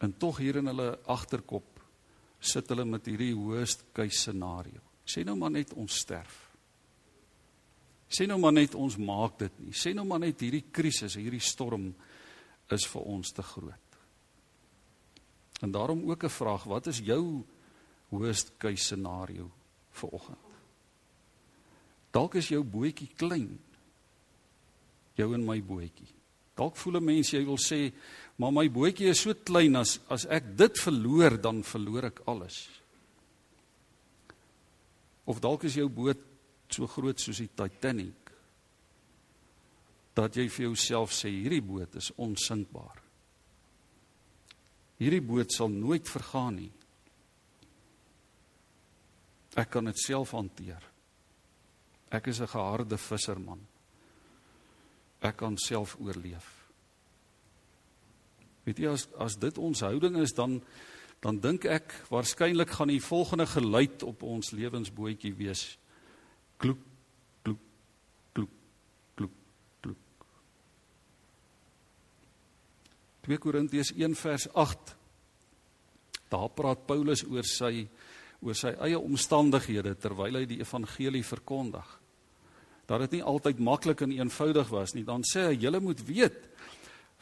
En 0.00 0.16
tog 0.16 0.38
hier 0.40 0.56
in 0.56 0.70
hulle 0.70 0.98
agterkop 1.06 1.80
sit 2.40 2.68
hulle 2.72 2.86
met 2.88 3.06
hierdie 3.06 3.34
worst 3.36 3.84
case 3.92 4.16
scenario. 4.16 4.80
Sê 5.04 5.24
nou 5.26 5.36
maar 5.36 5.52
net 5.52 5.74
ons 5.76 5.98
sterf. 6.00 6.38
Sê 8.10 8.26
nou 8.26 8.40
maar 8.42 8.54
net 8.56 8.74
ons 8.74 8.96
maak 8.98 9.38
dit 9.38 9.60
nie. 9.60 9.74
Sê 9.76 9.92
nou 9.94 10.06
maar 10.08 10.22
net 10.22 10.40
hierdie 10.40 10.64
krisis, 10.72 11.18
hierdie 11.20 11.42
storm 11.44 11.92
is 12.70 12.86
vir 12.90 13.06
ons 13.12 13.32
te 13.34 13.44
groot. 13.44 13.98
En 15.60 15.70
daarom 15.70 16.08
ook 16.10 16.24
'n 16.24 16.28
vraag, 16.28 16.64
wat 16.64 16.86
is 16.86 16.98
jou 16.98 17.44
worst 18.08 18.56
case 18.58 18.84
scenario 18.84 19.50
vir 19.90 20.10
oggend? 20.10 20.38
Dalk 22.10 22.34
is 22.34 22.48
jou 22.48 22.64
bootjie 22.64 23.10
klein. 23.16 23.60
Jou 25.14 25.34
en 25.34 25.44
my 25.44 25.62
bootjie. 25.62 26.08
Dalk 26.54 26.76
voel 26.76 26.96
'n 26.96 27.04
mens 27.04 27.30
jy 27.30 27.44
wil 27.44 27.58
sê, 27.58 27.92
maar 28.40 28.54
my 28.56 28.66
bootjie 28.72 29.10
is 29.12 29.20
so 29.20 29.34
klein 29.44 29.76
as 29.76 29.98
as 30.08 30.24
ek 30.32 30.54
dit 30.56 30.80
verloor, 30.80 31.36
dan 31.36 31.60
verloor 31.66 32.08
ek 32.08 32.22
alles. 32.30 32.62
Of 35.28 35.42
dalk 35.44 35.66
is 35.68 35.76
jou 35.76 35.88
boot 35.92 36.22
so 36.70 36.88
groot 36.88 37.20
soos 37.20 37.42
die 37.42 37.50
Titanic 37.52 38.30
dat 40.16 40.36
jy 40.36 40.48
vir 40.50 40.66
jouself 40.70 41.12
sê 41.14 41.30
hierdie 41.30 41.62
boot 41.64 41.94
is 41.96 42.10
onsinkbaar. 42.20 42.98
Hierdie 45.00 45.22
boot 45.24 45.52
sal 45.54 45.70
nooit 45.72 46.08
vergaan 46.08 46.58
nie. 46.60 46.72
Ek 49.58 49.70
kan 49.72 49.88
dit 49.88 49.98
self 49.98 50.34
hanteer. 50.36 50.82
Ek 52.10 52.26
is 52.26 52.40
'n 52.40 52.46
geharde 52.46 52.98
visserman. 52.98 53.60
Ek 55.22 55.36
kan 55.36 55.56
self 55.56 55.96
oorleef. 56.00 56.59
Weet 58.64 58.80
jy 58.82 58.92
as 58.92 59.08
as 59.18 59.36
dit 59.40 59.58
ons 59.58 59.80
houding 59.86 60.20
is 60.20 60.34
dan 60.36 60.60
dan 61.20 61.36
dink 61.40 61.66
ek 61.68 61.92
waarskynlik 62.08 62.70
gaan 62.78 62.88
die 62.88 63.02
volgende 63.04 63.44
geluid 63.46 64.02
op 64.08 64.22
ons 64.24 64.54
lewensbootjie 64.56 65.34
wees. 65.36 65.66
Kloek 66.56 66.80
kloek 67.44 67.60
kloek 68.32 68.54
kloek 69.16 69.34
kloek. 69.84 70.24
2 73.28 73.38
Korintiërs 73.44 73.92
1 73.92 74.16
vers 74.16 74.48
8. 74.54 74.94
Daar 76.32 76.48
praat 76.56 76.86
Paulus 76.88 77.24
oor 77.28 77.44
sy 77.44 77.88
oor 78.40 78.56
sy 78.56 78.72
eie 78.80 78.96
omstandighede 78.96 79.92
terwyl 80.00 80.40
hy 80.40 80.46
die 80.48 80.62
evangelie 80.62 81.24
verkondig. 81.26 81.84
Dat 82.88 83.04
dit 83.04 83.18
nie 83.18 83.26
altyd 83.28 83.60
maklik 83.60 84.00
en 84.06 84.14
eenvoudig 84.16 84.70
was 84.72 84.96
nie. 84.96 85.04
Dan 85.04 85.20
sê 85.28 85.50
hy 85.50 85.58
julle 85.60 85.82
moet 85.84 86.00
weet 86.08 86.46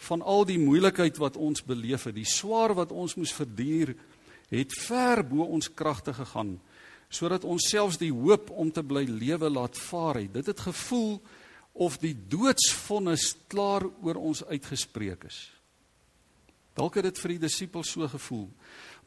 van 0.07 0.23
al 0.23 0.45
die 0.47 0.59
moeilikheid 0.59 1.19
wat 1.19 1.37
ons 1.37 1.65
beleef 1.67 2.07
het, 2.07 2.15
die 2.15 2.29
swaar 2.29 2.75
wat 2.79 2.93
ons 2.95 3.17
moes 3.19 3.33
verduur, 3.35 3.95
het 4.49 4.73
ver 4.87 5.25
bo 5.27 5.45
ons 5.45 5.69
kragte 5.75 6.15
gegaan, 6.17 6.57
sodat 7.11 7.45
ons 7.45 7.67
selfs 7.71 7.99
die 8.01 8.13
hoop 8.13 8.51
om 8.51 8.71
te 8.73 8.85
bly 8.85 9.05
lewe 9.09 9.51
laat 9.51 9.77
vaar 9.89 10.21
het. 10.23 10.33
Dit 10.39 10.53
het 10.53 10.61
gevoel 10.61 11.19
of 11.73 11.99
die 12.03 12.15
doodsvonnis 12.15 13.35
klaar 13.49 13.87
oor 14.03 14.21
ons 14.21 14.45
uitgespreek 14.45 15.25
is." 15.29 15.59
Dalk 16.79 16.95
het 17.01 17.09
dit 17.09 17.19
vir 17.19 17.35
die 17.35 17.43
disippels 17.49 17.91
so 17.91 18.07
gevoel. 18.07 18.47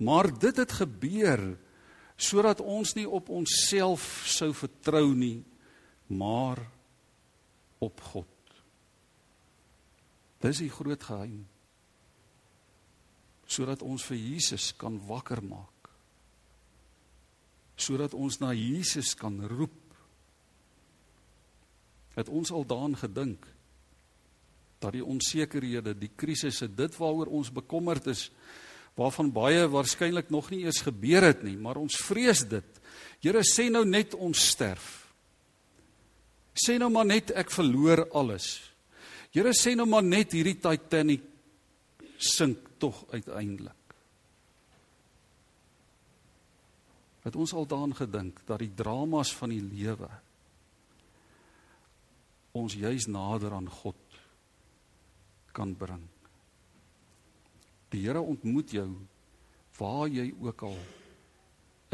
Maar 0.03 0.27
dit 0.39 0.57
het 0.57 0.71
gebeur 0.81 1.43
sodat 2.21 2.59
ons 2.61 2.93
nie 2.93 3.07
op 3.07 3.31
onsself 3.33 4.03
sou 4.29 4.51
vertrou 4.53 5.15
nie, 5.17 5.41
maar 6.05 6.59
op 7.81 8.01
God. 8.11 8.40
Dis 10.41 10.61
die 10.63 10.71
groot 10.73 11.03
geheim. 11.05 11.45
Sodat 13.45 13.83
ons 13.85 14.03
vir 14.07 14.17
Jesus 14.17 14.71
kan 14.79 14.97
wakker 15.07 15.43
maak. 15.43 15.89
Sodat 17.77 18.15
ons 18.17 18.39
na 18.41 18.53
Jesus 18.55 19.13
kan 19.17 19.37
roep. 19.51 19.77
Het 22.15 22.29
ons 22.29 22.51
al 22.51 22.65
daaraan 22.67 22.97
gedink 22.99 23.47
dat 24.81 24.95
die 24.95 25.05
onsekerhede, 25.05 25.93
die 25.93 26.09
krisisse, 26.17 26.65
dit 26.65 26.95
waaroor 26.97 27.29
ons 27.29 27.51
bekommerd 27.53 28.07
is, 28.09 28.31
waarvan 28.97 29.29
baie 29.31 29.67
waarskynlik 29.69 30.31
nog 30.33 30.49
nie 30.51 30.63
eens 30.65 30.81
gebeur 30.81 31.27
het 31.29 31.43
nie, 31.45 31.53
maar 31.53 31.77
ons 31.77 31.99
vrees 32.01 32.41
dit. 32.49 32.81
Here 33.21 33.43
sê 33.45 33.69
nou 33.69 33.83
net 33.85 34.17
ons 34.17 34.41
sterf. 34.51 34.89
Sê 36.57 36.79
nou 36.81 36.89
maar 36.91 37.07
net 37.07 37.31
ek 37.37 37.53
verloor 37.53 38.07
alles. 38.17 38.70
Here 39.31 39.53
sê 39.55 39.75
nou 39.75 39.87
maar 39.87 40.03
net 40.03 40.33
hierdie 40.35 40.57
Titanic 40.59 41.23
sink 42.19 42.75
tog 42.81 43.05
uiteindelik. 43.13 43.77
Het 47.21 47.37
ons 47.37 47.53
al 47.53 47.67
daaraan 47.69 47.95
gedink 47.95 48.41
dat 48.49 48.59
die 48.59 48.73
dramas 48.75 49.31
van 49.37 49.53
die 49.53 49.61
lewe 49.63 50.09
ons 52.57 52.75
juis 52.75 53.07
nader 53.07 53.53
aan 53.55 53.69
God 53.71 53.99
kan 55.55 55.71
bring. 55.79 56.03
Die 57.91 58.03
Here 58.03 58.19
ontmoet 58.19 58.73
jou 58.75 58.89
waar 59.77 60.09
jy 60.11 60.27
ook 60.41 60.65
al 60.67 60.75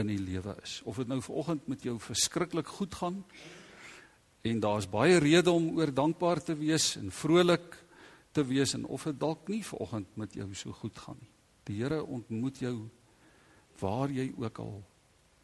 in 0.02 0.10
die 0.10 0.19
lewe 0.21 0.56
is. 0.63 0.80
Of 0.86 0.97
dit 1.02 1.10
nou 1.10 1.19
vanoggend 1.21 1.67
met 1.69 1.86
jou 1.86 2.00
verskriklik 2.02 2.67
goed 2.80 2.97
gaan 2.97 3.21
en 4.51 4.60
daar's 4.60 4.88
baie 4.89 5.17
redes 5.19 5.53
om 5.53 5.71
oor 5.77 5.93
dankbaar 5.93 6.41
te 6.43 6.55
wees 6.55 6.95
en 6.99 7.12
vrolik 7.12 7.75
te 8.31 8.43
wees 8.45 8.73
en 8.77 8.86
of 8.86 9.07
dit 9.10 9.19
dalk 9.19 9.47
nie 9.49 9.63
vanoggend 9.65 10.17
met 10.19 10.33
jou 10.33 10.47
so 10.55 10.71
goed 10.71 10.97
gaan 10.97 11.17
nie. 11.19 11.33
Die 11.67 11.81
Here 11.81 12.03
ontmoet 12.03 12.60
jou 12.60 12.89
waar 13.81 14.12
jy 14.13 14.29
ook 14.38 14.60
al 14.60 14.77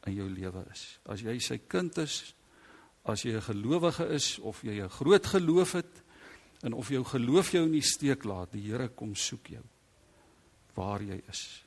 in 0.07 0.15
jou 0.17 0.29
lewe 0.29 0.63
is. 0.71 0.83
As 1.09 1.23
jy 1.23 1.37
sy 1.39 1.59
kind 1.67 1.97
is, 2.03 2.35
as 3.03 3.23
jy 3.23 3.35
'n 3.35 3.41
gelowige 3.41 4.07
is 4.13 4.39
of 4.39 4.61
jy 4.63 4.81
'n 4.81 4.89
groot 4.89 5.25
geloof 5.25 5.71
het 5.73 6.03
en 6.63 6.73
of 6.73 6.89
jou 6.89 7.03
geloof 7.03 7.51
jou 7.51 7.65
in 7.65 7.71
die 7.71 7.81
steek 7.81 8.23
laat, 8.23 8.51
die 8.51 8.71
Here 8.71 8.89
kom 8.89 9.15
soek 9.15 9.47
jou 9.47 9.63
waar 10.75 11.01
jy 11.01 11.21
is. 11.29 11.63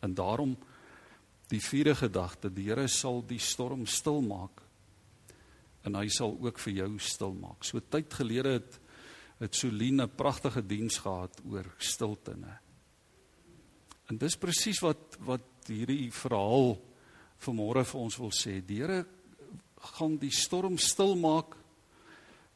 En 0.00 0.14
daarom 0.14 0.56
die 1.48 1.60
vierde 1.60 1.94
gedagte, 1.94 2.50
die 2.50 2.68
Here 2.68 2.88
sal 2.88 3.22
die 3.26 3.38
storm 3.38 3.86
stil 3.86 4.20
maak 4.20 4.62
en 5.84 5.98
hy 5.98 6.08
sal 6.08 6.36
ook 6.40 6.58
vir 6.58 6.72
jou 6.82 6.90
stil 7.02 7.34
maak. 7.34 7.64
So 7.64 7.80
tyd 7.80 8.12
gelede 8.14 8.58
het 8.58 8.78
het 9.42 9.56
Soline 9.58 10.04
'n 10.06 10.16
pragtige 10.16 10.62
diens 10.62 10.98
gehad 10.98 11.40
oor 11.50 11.66
stilte, 11.78 12.36
né? 12.36 12.58
En 14.08 14.18
dis 14.18 14.36
presies 14.36 14.80
wat 14.80 15.16
wat 15.18 15.42
hierdie 15.66 16.10
verhaal 16.10 16.78
vanmôre 17.38 17.84
vir 17.84 18.00
ons 18.00 18.16
wil 18.16 18.30
sê. 18.30 18.60
Die 18.64 18.80
Here 18.82 19.06
gaan 19.76 20.18
die 20.18 20.30
storm 20.30 20.78
stil 20.78 21.16
maak 21.16 21.56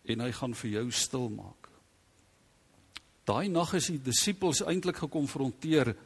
en 0.05 0.21
hy 0.21 0.33
gaan 0.33 0.55
vir 0.55 0.71
jou 0.71 0.91
stil 0.91 1.29
maak. 1.29 1.69
Daai 3.27 3.49
nag 3.49 3.75
is 3.75 3.87
die 3.87 4.03
disippels 4.03 4.63
eintlik 4.63 4.97
gekonfronteer 4.97 5.97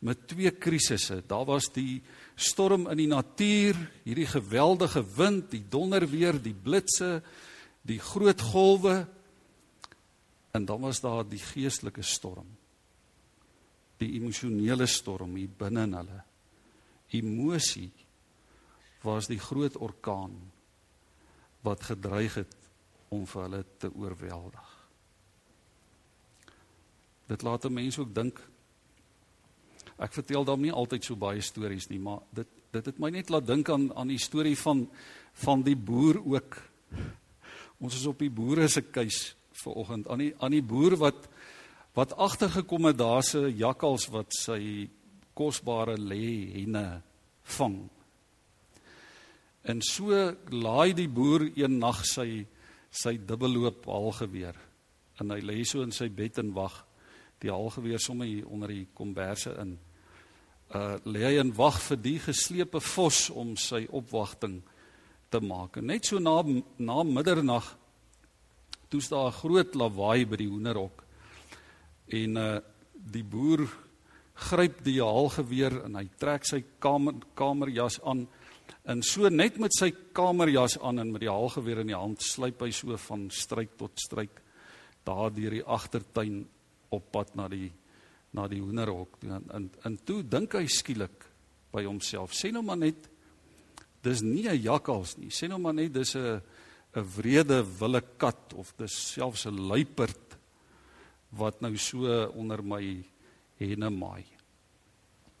met 0.00 0.26
twee 0.28 0.50
krisisse. 0.50 1.20
Daar 1.28 1.44
was 1.48 1.68
die 1.72 2.00
storm 2.34 2.88
in 2.88 3.02
die 3.02 3.10
natuur, 3.10 3.76
hierdie 4.04 4.28
geweldige 4.28 5.04
wind, 5.16 5.50
die 5.52 5.64
donderweer, 5.68 6.40
die 6.40 6.56
blitse, 6.56 7.20
die 7.84 7.98
groot 8.00 8.40
golwe 8.40 9.04
en 10.50 10.64
dan 10.66 10.80
was 10.80 11.00
daar 11.00 11.24
die 11.28 11.40
geestelike 11.40 12.02
storm. 12.02 12.48
Die 14.00 14.14
emosionele 14.16 14.86
storm 14.88 15.36
hier 15.36 15.52
binne 15.60 15.84
in 15.86 15.96
hulle. 15.98 16.22
Emosie 17.10 17.90
was 19.04 19.28
die 19.30 19.38
groot 19.40 19.76
orkaan 19.80 20.34
wat 21.64 21.84
gedreig 21.90 22.40
het 22.40 22.56
om 23.12 23.26
vir 23.28 23.42
hulle 23.44 23.62
te 23.78 23.90
oorweldig. 23.92 24.76
Dit 27.30 27.42
laat 27.42 27.64
'n 27.64 27.72
mens 27.72 27.98
ook 27.98 28.14
dink. 28.14 28.49
Ek 30.00 30.14
vertel 30.16 30.46
dan 30.48 30.62
nie 30.64 30.72
altyd 30.72 31.04
so 31.04 31.18
baie 31.20 31.42
stories 31.44 31.90
nie, 31.90 32.00
maar 32.00 32.24
dit 32.32 32.48
dit 32.70 32.86
het 32.86 33.00
my 33.02 33.08
net 33.10 33.32
laat 33.34 33.48
dink 33.48 33.68
aan 33.68 33.88
aan 33.98 34.12
die 34.12 34.20
storie 34.22 34.56
van 34.56 34.84
van 35.44 35.62
die 35.66 35.76
boer 35.76 36.20
ook. 36.22 36.56
Ons 37.82 37.96
is 37.98 38.06
op 38.06 38.20
die 38.22 38.30
boere 38.30 38.68
se 38.68 38.82
keus 38.82 39.34
vanoggend 39.64 40.08
aan 40.08 40.22
die 40.22 40.30
aan 40.38 40.54
die 40.54 40.64
boer 40.64 40.96
wat 41.00 41.26
wat 41.98 42.14
agtergekom 42.14 42.86
het 42.88 42.98
daar's 42.98 43.34
'n 43.34 43.56
jakkals 43.56 44.06
wat 44.14 44.32
sy 44.32 44.88
kosbare 45.34 45.96
lê 45.98 46.52
henne 46.54 47.02
vang. 47.42 47.90
En 49.62 49.82
so 49.82 50.36
laai 50.50 50.94
die 50.94 51.08
boer 51.08 51.50
een 51.56 51.78
nag 51.78 52.04
sy 52.06 52.46
sy 52.90 53.18
dubbelloop 53.18 53.86
haalgeweer 53.86 54.56
en 55.20 55.30
hy 55.30 55.40
lê 55.40 55.64
so 55.64 55.82
in 55.82 55.92
sy 55.92 56.08
bed 56.08 56.38
en 56.38 56.54
wag 56.54 56.86
die 57.40 57.50
haalgeweer 57.50 58.00
sommer 58.00 58.26
hier 58.26 58.48
onder 58.48 58.68
die 58.68 58.86
komberse 58.94 59.54
in. 59.60 59.78
Uh 60.70 60.98
lê 61.02 61.24
hy 61.26 61.38
in 61.42 61.50
wag 61.56 61.80
vir 61.82 61.98
die 61.98 62.18
geslepe 62.22 62.78
vos 62.78 63.24
om 63.34 63.56
sy 63.58 63.88
opwagting 63.90 64.60
te 65.30 65.40
maak. 65.42 65.80
En 65.80 65.88
net 65.90 66.06
so 66.06 66.18
na 66.22 66.36
na 66.78 67.02
middernag 67.02 67.76
toets 68.88 69.08
daar 69.10 69.30
'n 69.30 69.40
groot 69.42 69.74
lawaai 69.74 70.26
by 70.26 70.36
die 70.36 70.48
hoenderhok. 70.48 71.02
En 72.06 72.36
uh 72.36 72.60
die 72.94 73.24
boer 73.24 73.66
gryp 74.34 74.84
die 74.84 75.00
haalgeweer 75.02 75.84
en 75.84 75.96
hy 75.96 76.08
trek 76.18 76.46
sy 76.46 76.62
kamer 76.78 77.14
kamerjas 77.34 78.00
aan. 78.04 78.28
En 78.84 79.02
so 79.02 79.28
net 79.28 79.58
met 79.58 79.74
sy 79.74 79.90
kamerjas 80.12 80.78
aan 80.78 80.98
en 80.98 81.12
met 81.12 81.20
die 81.20 81.30
haalgeweer 81.30 81.80
in 81.80 81.92
die 81.92 81.98
hand 81.98 82.22
sluip 82.22 82.60
hy 82.60 82.70
so 82.70 82.96
van 82.96 83.30
struik 83.30 83.76
tot 83.76 83.98
struik 84.00 84.40
daar 85.04 85.30
deur 85.34 85.50
die 85.50 85.64
agtertuin 85.64 86.46
op 86.90 87.12
pad 87.12 87.34
na 87.34 87.48
die 87.48 87.72
na 88.32 88.46
die 88.48 88.60
hoenderhok 88.60 89.18
toe 89.20 89.30
en 89.30 89.46
en, 89.54 89.70
en 89.84 89.96
toe 90.04 90.22
dink 90.22 90.54
hy 90.54 90.66
skielik 90.66 91.26
by 91.72 91.84
homself 91.84 92.32
sê 92.32 92.52
nou 92.52 92.62
maar 92.62 92.78
net 92.78 93.08
dis 94.02 94.22
nie 94.22 94.48
'n 94.48 94.62
jakkals 94.62 95.18
nie. 95.18 95.28
Sê 95.28 95.48
nou 95.48 95.58
maar 95.58 95.74
net 95.74 95.92
dis 95.92 96.14
'n 96.16 96.40
'n 96.96 97.04
wrede 97.16 97.62
wille 97.78 98.02
kat 98.18 98.54
of 98.54 98.72
dis 98.76 98.92
selfs 99.14 99.46
'n 99.46 99.68
luiperd 99.68 100.38
wat 101.30 101.60
nou 101.60 101.76
so 101.76 102.26
onder 102.34 102.62
my 102.62 103.04
henne 103.58 103.90
maai. 103.90 104.24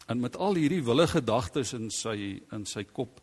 En 0.06 0.20
met 0.20 0.36
al 0.36 0.54
hierdie 0.54 0.84
wille 0.84 1.06
gedagtes 1.06 1.72
in 1.72 1.90
sy 1.90 2.42
in 2.52 2.66
sy 2.66 2.84
kop 2.84 3.20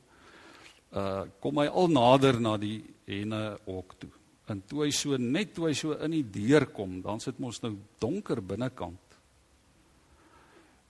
uh 0.92 1.26
kom 1.40 1.58
hy 1.58 1.68
al 1.68 1.88
nader 1.88 2.40
na 2.40 2.58
die 2.58 2.84
henne 3.06 3.58
hok 3.66 4.00
toe. 4.00 4.12
En 4.48 4.62
toe 4.62 4.86
hy 4.86 4.92
so 4.92 5.18
net 5.18 5.54
toe 5.54 5.68
hy 5.68 5.74
so 5.74 5.92
in 5.92 6.12
die 6.12 6.24
deur 6.24 6.66
kom, 6.66 7.02
dan 7.02 7.20
sit 7.20 7.40
mos 7.40 7.62
nou 7.62 7.76
donker 8.00 8.42
binnekant. 8.42 9.07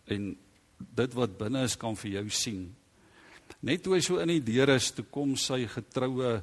En 0.08 0.36
dit 0.78 1.15
wat 1.17 1.38
binne 1.39 1.63
is 1.67 1.78
kan 1.80 1.96
vir 2.00 2.12
jou 2.20 2.28
sien. 2.30 2.67
Net 3.65 3.84
toe 3.84 3.96
hy 3.96 4.02
so 4.06 4.22
in 4.22 4.32
die 4.32 4.43
deur 4.43 4.76
is, 4.76 4.91
toe 4.93 5.06
kom 5.12 5.36
sy 5.39 5.65
getroue 5.72 6.38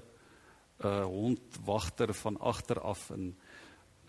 uh 0.84 1.04
hondwagter 1.06 2.10
van 2.18 2.36
agter 2.42 2.80
af 2.82 3.10
en 3.14 3.28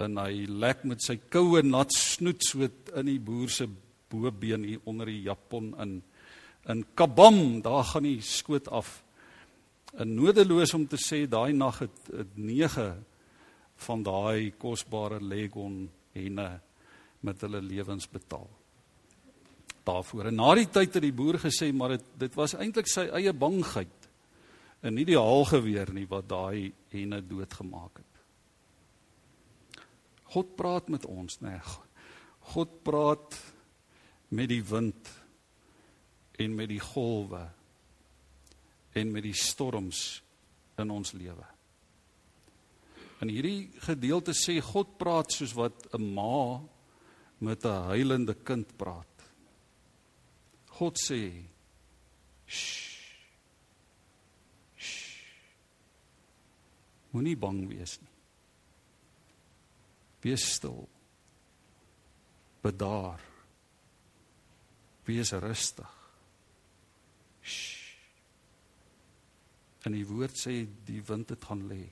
en 0.01 0.17
hy 0.17 0.47
lek 0.49 0.81
met 0.83 1.03
sy 1.03 1.15
koue 1.31 1.61
nat 1.63 1.93
snoet 1.93 2.41
so 2.43 2.65
in 2.65 3.05
die 3.07 3.19
boer 3.21 3.51
se 3.53 3.67
bobeen 4.11 4.65
hier 4.67 4.81
onder 4.89 5.07
die 5.07 5.21
japon 5.27 5.73
in 5.79 6.01
in 6.67 6.83
kabam 6.97 7.61
daar 7.61 7.83
gaan 7.83 8.03
die 8.03 8.21
skoot 8.21 8.67
af 8.67 9.03
en 9.93 10.15
nodeloos 10.15 10.73
om 10.73 10.87
te 10.87 10.97
sê 10.99 11.25
daai 11.29 11.53
nag 11.53 11.79
het, 11.79 11.99
het 12.11 12.37
9 12.37 12.87
van 13.87 14.03
daai 14.03 14.51
kosbare 14.59 15.21
legon 15.21 15.85
henne 16.15 16.49
met 17.21 17.41
hulle 17.41 17.61
lewens 17.61 18.07
betaal. 18.11 18.49
Daarvoor 19.85 20.31
en 20.31 20.39
na 20.39 20.55
die 20.57 20.67
tyd 20.67 20.97
het 20.97 21.03
die 21.03 21.13
boer 21.13 21.37
gesê 21.39 21.71
maar 21.73 21.95
dit 21.97 22.05
dit 22.25 22.35
was 22.35 22.55
eintlik 22.57 22.89
sy 22.89 23.05
eie 23.13 23.33
bangheid 23.33 24.09
en 24.85 24.95
nie 24.97 25.05
die 25.05 25.19
haalgeweer 25.19 25.93
nie 25.93 26.07
wat 26.09 26.27
daai 26.29 26.73
henne 26.93 27.21
doodgemaak 27.25 28.01
het. 28.01 29.81
God 30.35 30.55
praat 30.59 30.89
met 30.91 31.05
ons, 31.07 31.39
nê. 31.41 31.53
Nee. 31.55 31.75
God 32.53 32.81
praat 32.85 33.37
met 34.35 34.49
die 34.51 34.61
wind 34.61 35.09
en 36.37 36.55
met 36.57 36.69
die 36.69 36.81
golwe 36.83 37.41
en 38.95 39.11
met 39.11 39.25
die 39.25 39.35
storms 39.37 40.21
in 40.81 40.91
ons 40.93 41.13
lewe. 41.17 41.45
In 43.23 43.31
hierdie 43.31 43.71
gedeelte 43.85 44.35
sê 44.37 44.59
God 44.61 44.97
praat 44.99 45.31
soos 45.31 45.55
wat 45.55 45.87
'n 45.95 46.13
ma 46.13 46.61
met 47.39 47.65
'n 47.65 47.87
huilende 47.91 48.35
kind 48.43 48.77
praat. 48.77 49.14
God 50.75 50.97
sê: 50.99 51.21
"Shh. 52.45 53.13
Shh. 54.75 55.23
Moenie 57.11 57.35
bang 57.39 57.63
wees 57.69 57.95
nie. 58.01 58.15
Wees 60.23 60.43
stil. 60.55 60.83
Bedaar. 62.63 63.21
Wees 65.05 65.31
rustig. 65.31 65.93
Shh. 67.41 67.85
En 69.85 69.93
die 69.93 70.05
woord 70.09 70.33
sê 70.33 70.65
die 70.87 71.01
wind 71.07 71.29
het 71.29 71.45
gaan 71.45 71.61
lê. 71.69 71.83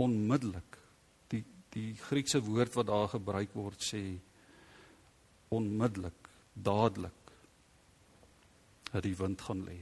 Onmiddellik. 0.00 0.78
Die 1.30 1.44
die 1.74 1.92
Griekse 2.00 2.40
woord 2.42 2.74
wat 2.74 2.88
daar 2.88 3.10
gebruik 3.12 3.54
word 3.54 3.84
sê 3.84 4.02
onmiddellik, 5.54 6.17
dadelik 6.62 7.12
het 8.90 9.02
die 9.04 9.16
wind 9.16 9.40
gaan 9.40 9.64
lê 9.66 9.78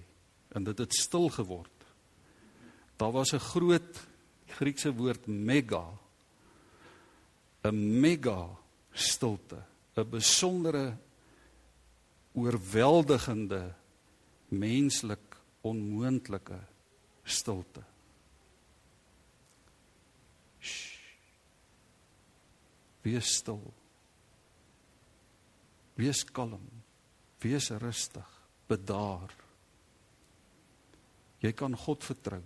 en 0.56 0.64
dit 0.64 0.78
het 0.78 0.94
stil 0.94 1.28
geword. 1.30 1.72
Daar 2.96 3.12
was 3.12 3.32
'n 3.32 3.38
groot 3.38 4.06
Griekse 4.46 4.92
woord 4.94 5.26
mega 5.26 5.84
'n 7.66 8.00
mega 8.00 8.56
stilte, 8.92 9.62
'n 9.96 10.10
besondere 10.10 10.96
oorweldigende 12.32 13.74
menslik 14.48 15.36
onmoontlike 15.60 16.58
stilte. 17.24 17.82
Wees 23.02 23.34
stil. 23.34 23.74
Wees 25.96 26.24
kalm. 26.24 26.68
Wees 27.40 27.70
rustig. 27.80 28.32
Bedaar. 28.68 29.32
Jy 31.40 31.52
kan 31.56 31.76
God 31.76 32.04
vertrou. 32.04 32.42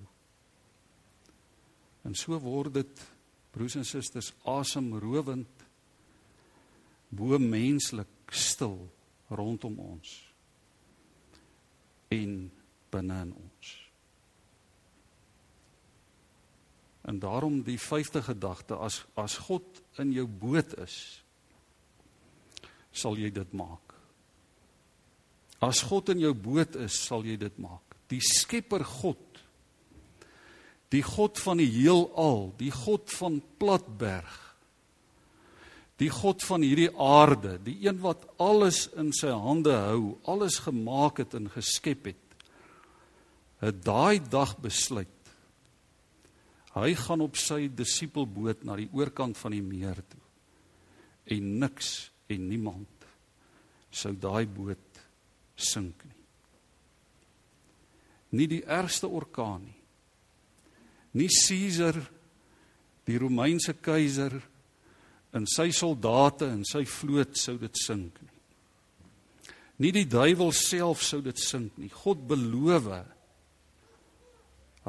En 2.07 2.15
so 2.17 2.39
word 2.41 2.75
dit 2.79 3.03
broers 3.51 3.77
en 3.77 3.85
susters 3.85 4.33
asemrowend 4.49 5.65
bo 7.11 7.39
menslik 7.43 8.31
stil 8.31 8.79
rondom 9.35 9.79
ons 9.83 10.13
en 12.15 12.35
binne 12.91 13.17
in 13.27 13.33
ons. 13.35 13.73
En 17.11 17.19
daarom 17.19 17.61
die 17.67 17.79
vyfde 17.81 18.23
gedagte 18.23 18.79
as 18.79 19.03
as 19.19 19.39
God 19.47 19.83
in 20.03 20.13
jou 20.15 20.27
boot 20.27 20.77
is 20.83 21.20
sal 22.93 23.19
jy 23.19 23.31
dit 23.35 23.53
maak. 23.57 23.95
As 25.61 25.83
God 25.85 26.09
in 26.15 26.23
jou 26.25 26.33
boot 26.35 26.77
is, 26.81 26.97
sal 27.07 27.25
jy 27.27 27.37
dit 27.41 27.59
maak. 27.61 27.99
Die 28.11 28.23
Skepper 28.25 28.85
God 28.85 29.31
die 30.91 31.03
God 31.07 31.39
van 31.39 31.61
die 31.63 31.71
heelal, 31.71 32.51
die 32.59 32.73
God 32.75 33.11
van 33.15 33.39
Platberg. 33.63 34.39
Die 36.01 36.11
God 36.11 36.43
van 36.49 36.65
hierdie 36.65 36.91
aarde, 36.97 37.59
die 37.63 37.77
een 37.85 38.01
wat 38.01 38.25
alles 38.41 38.87
in 38.99 39.13
sy 39.15 39.31
hande 39.37 39.75
hou, 39.77 40.17
alles 40.31 40.59
gemaak 40.65 41.21
het 41.21 41.37
en 41.37 41.51
geskep 41.53 42.09
het. 42.09 42.45
Het 43.61 43.83
daai 43.85 44.23
dag 44.25 44.57
besluit. 44.65 45.09
Hy 46.73 46.95
gaan 46.97 47.21
op 47.21 47.37
sy 47.37 47.67
disipelboot 47.69 48.65
na 48.65 48.79
die 48.81 48.89
oorkant 48.97 49.37
van 49.39 49.53
die 49.53 49.63
meer 49.63 50.01
toe. 50.01 50.23
En 51.37 51.53
niks 51.61 52.09
en 52.31 52.49
niemand 52.49 53.07
sou 53.91 54.15
daai 54.15 54.47
boot 54.47 55.03
sink 55.57 56.05
nie. 56.07 56.17
Nie 58.39 58.47
die 58.47 58.65
ergste 58.65 59.11
orkaan 59.11 59.65
nie 59.67 59.81
nie 61.13 61.29
Caesar 61.29 61.97
die 63.07 63.19
Romeinse 63.19 63.75
keiser 63.83 64.37
en 65.35 65.47
sy 65.51 65.71
soldate 65.75 66.51
en 66.51 66.63
sy 66.67 66.85
vloot 66.87 67.39
sou 67.39 67.57
dit 67.59 67.79
sink 67.79 68.21
nie. 68.23 68.37
Nie 69.81 69.95
die 69.97 70.07
duiwel 70.11 70.53
self 70.55 71.03
sou 71.07 71.23
dit 71.25 71.39
sink 71.41 71.79
nie. 71.81 71.91
God 71.91 72.27
beloof 72.29 72.91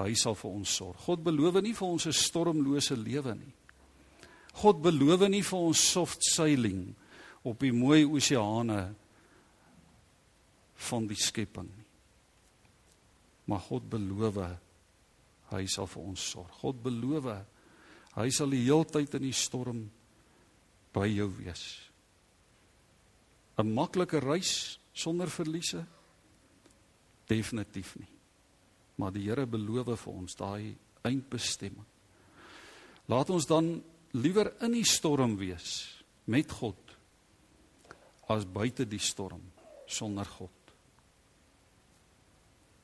hy 0.01 0.13
sal 0.17 0.35
vir 0.39 0.51
ons 0.51 0.75
sorg. 0.77 0.99
God 1.05 1.23
beloof 1.23 1.61
nie 1.61 1.73
vir 1.73 1.87
ons 1.87 2.05
'n 2.07 2.13
stormlose 2.13 2.95
lewe 2.95 3.35
nie. 3.35 3.53
God 4.61 4.81
beloof 4.81 5.29
nie 5.29 5.41
vir 5.41 5.59
ons 5.59 5.79
soft 5.79 6.19
sailing 6.23 6.95
op 7.43 7.59
die 7.59 7.73
mooi 7.73 8.03
oseane 8.05 8.81
van 10.89 11.07
die 11.09 11.17
skepping 11.19 11.69
nie. 11.69 11.87
Maar 13.49 13.63
God 13.67 13.87
beloof 13.89 14.37
hy 15.51 15.65
sal 15.67 15.89
vir 15.91 16.03
ons 16.03 16.27
sorg. 16.33 16.51
God 16.61 16.81
beloof 16.83 17.31
hy 18.15 18.27
sal 18.33 18.53
die 18.53 18.63
heeltyd 18.65 19.17
in 19.19 19.25
die 19.27 19.35
storm 19.35 19.85
by 20.93 21.07
jou 21.07 21.29
wees. 21.37 21.63
'n 23.57 23.73
Maklike 23.73 24.19
reis 24.19 24.79
sonder 24.93 25.29
verliese 25.29 25.85
definitief 27.27 27.95
nie. 27.99 28.09
Maar 28.95 29.11
die 29.11 29.27
Here 29.27 29.45
beloof 29.45 29.99
vir 30.03 30.13
ons 30.13 30.35
daai 30.35 30.75
eindbestemming. 31.03 31.85
Laat 33.07 33.29
ons 33.29 33.45
dan 33.45 33.83
liewer 34.13 34.51
in 34.61 34.75
die 34.75 34.85
storm 34.87 35.37
wees 35.37 36.03
met 36.25 36.51
God 36.51 36.80
as 38.35 38.47
buite 38.47 38.87
die 38.89 39.01
storm 39.01 39.43
sonder 39.91 40.25
God. 40.25 40.51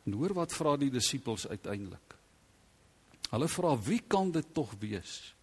En 0.08 0.16
hoor 0.16 0.36
wat 0.38 0.54
vra 0.56 0.76
die 0.80 0.92
disippels 0.92 1.48
uiteindelik? 1.52 2.16
Hulle 3.28 3.50
vra 3.52 3.74
wie 3.84 4.00
kan 4.08 4.32
dit 4.32 4.54
tog 4.56 4.72
wees? 4.80 5.34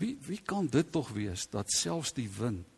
Wie 0.00 0.16
wie 0.26 0.40
kan 0.40 0.66
dit 0.72 0.88
tog 0.92 1.12
wees 1.12 1.44
dat 1.52 1.70
selfs 1.70 2.14
die 2.16 2.30
wind 2.38 2.68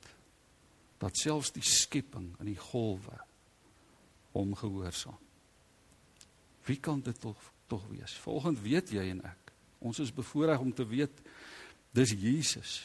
dat 0.98 1.16
selfs 1.18 1.52
die 1.54 1.64
skepping 1.64 2.32
en 2.40 2.50
die 2.50 2.58
golwe 2.58 3.18
hom 4.34 4.54
gehoorsaam? 4.58 5.20
Wie 6.66 6.80
kan 6.80 7.00
dit 7.04 7.20
tog 7.20 7.38
tog 7.70 7.86
wees? 7.92 8.16
Volgens 8.24 8.60
weet 8.60 8.90
jy 8.90 9.06
en 9.12 9.22
ek. 9.24 9.52
Ons 9.84 10.00
is 10.02 10.12
bevoorreg 10.12 10.60
om 10.60 10.72
te 10.72 10.86
weet 10.88 11.22
dis 11.94 12.10
Jesus, 12.18 12.78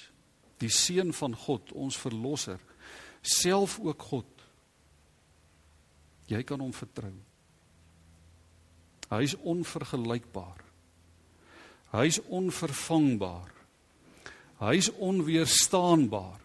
die 0.62 0.70
seun 0.70 1.14
van 1.16 1.34
God, 1.34 1.72
ons 1.74 1.98
verlosser, 1.98 2.60
self 3.22 3.80
ook 3.84 4.02
God. 4.12 4.46
Jy 6.30 6.42
kan 6.46 6.62
hom 6.62 6.74
vertrou. 6.76 7.16
Hy 9.10 9.22
is 9.26 9.36
onvergelykbaar. 9.42 10.66
Hy's 11.90 12.20
onvervangbaar. 12.30 13.50
Hy's 14.60 14.92
onweerstaanbaar. 15.02 16.42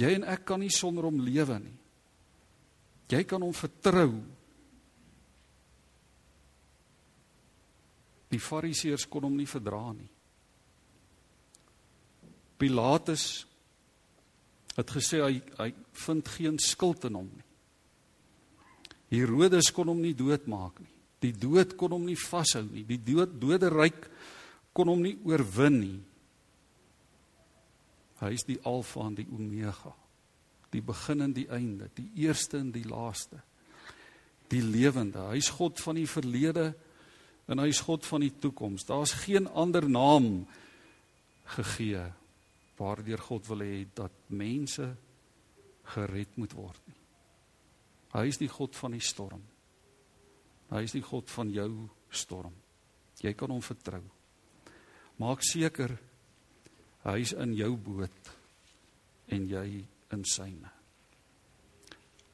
Jy 0.00 0.14
en 0.16 0.26
ek 0.32 0.46
kan 0.48 0.62
nie 0.62 0.72
sonder 0.72 1.06
hom 1.06 1.20
lewe 1.22 1.58
nie. 1.62 1.78
Jy 3.12 3.22
kan 3.28 3.44
hom 3.44 3.52
vertrou. 3.54 4.16
Die 8.32 8.40
Fariseërs 8.40 9.04
kon 9.12 9.28
hom 9.28 9.36
nie 9.36 9.46
verdra 9.46 9.84
nie. 9.92 10.08
Pilatus 12.58 13.44
het 14.76 14.92
gesê 14.94 15.20
hy 15.20 15.40
hy 15.58 15.70
vind 16.06 16.28
geen 16.36 16.58
skuld 16.62 17.04
in 17.08 17.18
hom 17.18 17.28
nie. 17.28 17.48
Herodes 19.12 19.68
kon 19.74 19.90
hom 19.92 20.00
nie 20.00 20.14
doodmaak 20.16 20.80
nie. 20.80 20.92
Die 21.22 21.34
dood 21.36 21.76
kon 21.78 21.92
hom 21.94 22.06
nie 22.08 22.18
vashou 22.18 22.64
nie. 22.64 22.86
Die 22.88 23.00
dood 23.00 23.36
dode 23.40 23.68
ryk 23.70 24.08
kon 24.72 24.88
hom 24.88 25.02
nie 25.04 25.18
oorwin 25.28 25.78
nie. 25.80 25.98
Hy 28.22 28.30
is 28.32 28.46
die 28.48 28.58
alfa 28.68 29.04
en 29.10 29.18
die 29.18 29.28
omega. 29.28 29.92
Die 30.72 30.80
begin 30.80 31.26
en 31.26 31.34
die 31.36 31.48
einde, 31.52 31.90
die 31.98 32.08
eerste 32.24 32.62
en 32.62 32.70
die 32.72 32.86
laaste. 32.88 33.42
Die 34.52 34.62
lewende. 34.64 35.26
Hy's 35.34 35.50
God 35.52 35.80
van 35.82 35.98
die 36.00 36.08
verlede 36.08 36.70
en 37.50 37.60
hy's 37.60 37.82
God 37.84 38.06
van 38.08 38.24
die 38.24 38.32
toekoms. 38.40 38.86
Daar's 38.88 39.12
geen 39.26 39.48
ander 39.48 39.84
naam 39.90 40.46
gegee 41.58 42.06
waardeur 42.78 43.20
God 43.20 43.48
wil 43.50 43.64
hê 43.66 43.84
dat 43.94 44.12
mense 44.28 44.86
gered 45.94 46.36
moet 46.36 46.54
word 46.56 46.88
nie. 46.88 47.00
Hy 48.12 48.26
is 48.28 48.38
die 48.40 48.50
God 48.52 48.76
van 48.76 48.92
die 48.96 49.04
storm. 49.04 49.42
Hy 50.72 50.82
is 50.84 50.94
die 50.96 51.04
God 51.04 51.30
van 51.32 51.50
jou 51.52 51.70
storm. 52.12 52.54
Jy 53.22 53.32
kan 53.38 53.52
hom 53.52 53.62
vertrou. 53.64 54.02
Maak 55.20 55.44
seker 55.46 55.96
hy 57.04 57.18
is 57.22 57.34
in 57.36 57.56
jou 57.56 57.74
boot 57.76 58.32
en 59.32 59.48
jy 59.48 59.66
in 60.12 60.24
syne. 60.28 60.72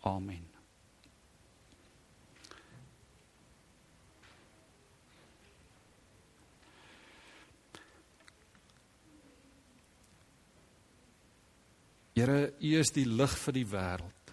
Amen. 0.07 0.58
Here, 12.19 12.53
U 12.59 12.71
is 12.81 12.91
die 12.91 13.07
lig 13.07 13.35
vir 13.45 13.55
die 13.55 13.67
wêreld. 13.71 14.33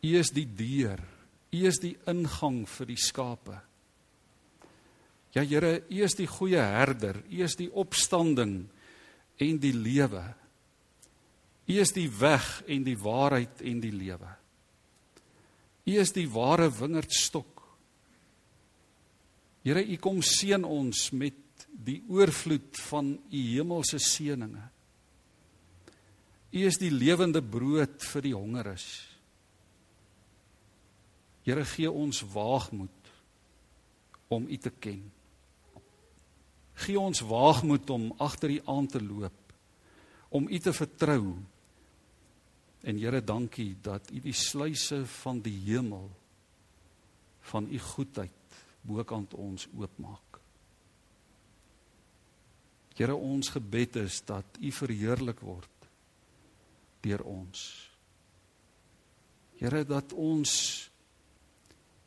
U 0.00 0.12
is 0.16 0.30
die 0.32 0.46
deur. 0.56 1.02
U 1.52 1.60
is 1.68 1.80
die 1.82 1.92
ingang 2.08 2.62
vir 2.70 2.88
die 2.88 3.00
skape. 3.00 3.58
Ja 5.36 5.44
Here, 5.44 5.82
U 5.84 5.98
is 6.06 6.16
die 6.16 6.28
goeie 6.30 6.64
herder. 6.64 7.20
U 7.28 7.42
is 7.44 7.58
die 7.60 7.68
opstanding 7.68 8.62
en 9.40 9.60
die 9.60 9.74
lewe. 9.76 10.24
U 11.68 11.76
is 11.84 11.92
die 11.92 12.08
weg 12.08 12.48
en 12.64 12.88
die 12.88 12.96
waarheid 12.98 13.60
en 13.60 13.84
die 13.84 13.92
lewe. 13.92 14.32
U 15.84 16.00
is 16.00 16.16
die 16.16 16.26
ware 16.32 16.70
wingerdstok. 16.72 17.60
Here, 19.66 19.84
U 19.84 19.96
kom 20.00 20.24
seën 20.24 20.64
ons 20.64 21.10
met 21.12 21.68
die 21.68 22.00
oorvloed 22.08 22.80
van 22.88 23.18
U 23.28 23.46
hemelse 23.52 24.00
seënings. 24.00 24.79
U 26.50 26.64
is 26.66 26.80
die 26.82 26.90
lewende 26.90 27.42
brood 27.42 28.02
vir 28.10 28.26
die 28.26 28.34
hongeres. 28.34 28.86
Here 31.46 31.62
gee 31.64 31.90
ons 31.90 32.24
waagmoed 32.32 33.12
om 34.30 34.48
U 34.50 34.58
te 34.58 34.72
ken. 34.82 35.04
Gee 36.82 36.98
ons 36.98 37.22
waagmoed 37.26 37.90
om 37.94 38.10
agter 38.18 38.56
U 38.56 38.58
aan 38.74 38.90
te 38.90 39.02
loop, 39.02 39.54
om 40.34 40.48
U 40.50 40.58
te 40.58 40.74
vertrou. 40.74 41.36
En 42.82 42.98
Here, 42.98 43.22
dankie 43.22 43.76
dat 43.82 44.10
U 44.10 44.18
die 44.18 44.34
sluise 44.34 45.04
van 45.22 45.42
die 45.44 45.56
hemel 45.70 46.08
van 47.52 47.66
U 47.70 47.78
goedheid 47.78 48.62
bokant 48.82 49.34
ons 49.38 49.68
oopmaak. 49.76 50.40
Here, 52.98 53.14
ons 53.14 53.52
gebed 53.54 54.00
is 54.02 54.18
dat 54.26 54.58
U 54.58 54.72
verheerlik 54.74 55.44
word 55.46 55.79
deur 57.04 57.22
ons. 57.24 57.62
Here 59.60 59.84
dat 59.84 60.12
ons 60.16 60.52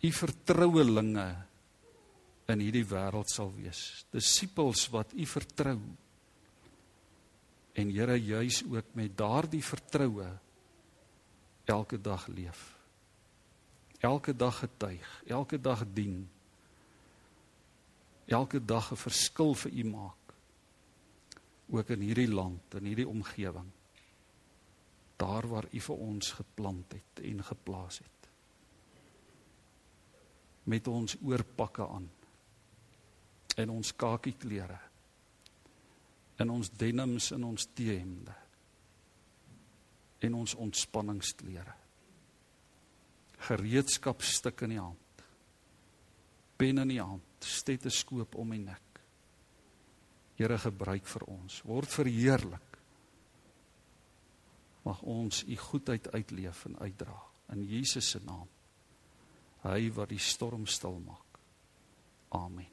u 0.04 0.10
vertrouelinge 0.12 1.28
in 2.52 2.64
hierdie 2.64 2.86
wêreld 2.88 3.32
sal 3.32 3.54
wees. 3.56 4.04
Disippels 4.12 4.88
wat 4.94 5.14
u 5.16 5.26
vertrou. 5.30 5.80
En 7.74 7.89
Here 7.89 8.18
juis 8.20 8.64
ook 8.70 8.94
met 8.94 9.18
daardie 9.18 9.64
vertroue 9.64 10.28
elke 11.66 11.98
dag 12.02 12.28
leef. 12.28 12.74
Elke 14.04 14.36
dag 14.36 14.60
getuig, 14.60 15.24
elke 15.32 15.62
dag 15.62 15.86
dien. 15.94 16.28
Elke 18.28 18.60
dag 18.60 18.91
'n 18.91 18.96
verskil 18.96 19.54
vir 19.54 19.72
u 19.72 19.84
maak. 19.84 20.34
Ook 21.70 21.89
in 21.89 22.00
hierdie 22.00 22.28
land, 22.28 22.74
in 22.74 22.86
hierdie 22.86 23.08
omgewing 23.08 23.72
daar 25.24 25.48
waar 25.48 25.68
U 25.72 25.80
vir 25.80 26.02
ons 26.04 26.32
geplant 26.36 26.94
het 26.94 27.24
en 27.24 27.44
geplaas 27.44 28.00
het. 28.04 28.30
Met 30.64 30.88
ons 30.88 31.16
oorpakke 31.24 31.88
aan 31.88 32.10
en 33.56 33.70
ons 33.70 33.96
kakie 33.96 34.36
klere 34.40 34.80
en 36.42 36.50
ons 36.50 36.72
denims 36.80 37.30
en 37.36 37.46
ons 37.52 37.68
T-hemde 37.76 38.36
en 40.24 40.36
ons 40.40 40.56
ontspanningsklere. 40.66 41.74
Gereedskapstuk 43.44 44.64
in 44.64 44.72
die 44.72 44.80
hand. 44.80 45.24
Pen 46.56 46.80
in 46.80 46.94
die 46.94 47.02
hand, 47.02 47.44
stetoskoop 47.44 48.38
om 48.40 48.54
die 48.56 48.62
nek. 48.64 49.02
Here 50.40 50.58
gebruik 50.64 51.06
vir 51.12 51.28
ons, 51.28 51.60
word 51.68 51.92
verheerlik 51.92 52.73
mag 54.84 55.02
ons 55.02 55.44
u 55.48 55.58
goedheid 55.58 56.12
uitleef 56.12 56.66
en 56.66 56.80
uitdra 56.80 57.22
in 57.54 57.64
Jesus 57.64 58.10
se 58.10 58.20
naam. 58.26 58.48
Hy 59.64 59.92
wat 59.96 60.12
die 60.12 60.20
storm 60.20 60.66
stil 60.68 61.00
maak. 61.06 61.40
Amen. 62.36 62.73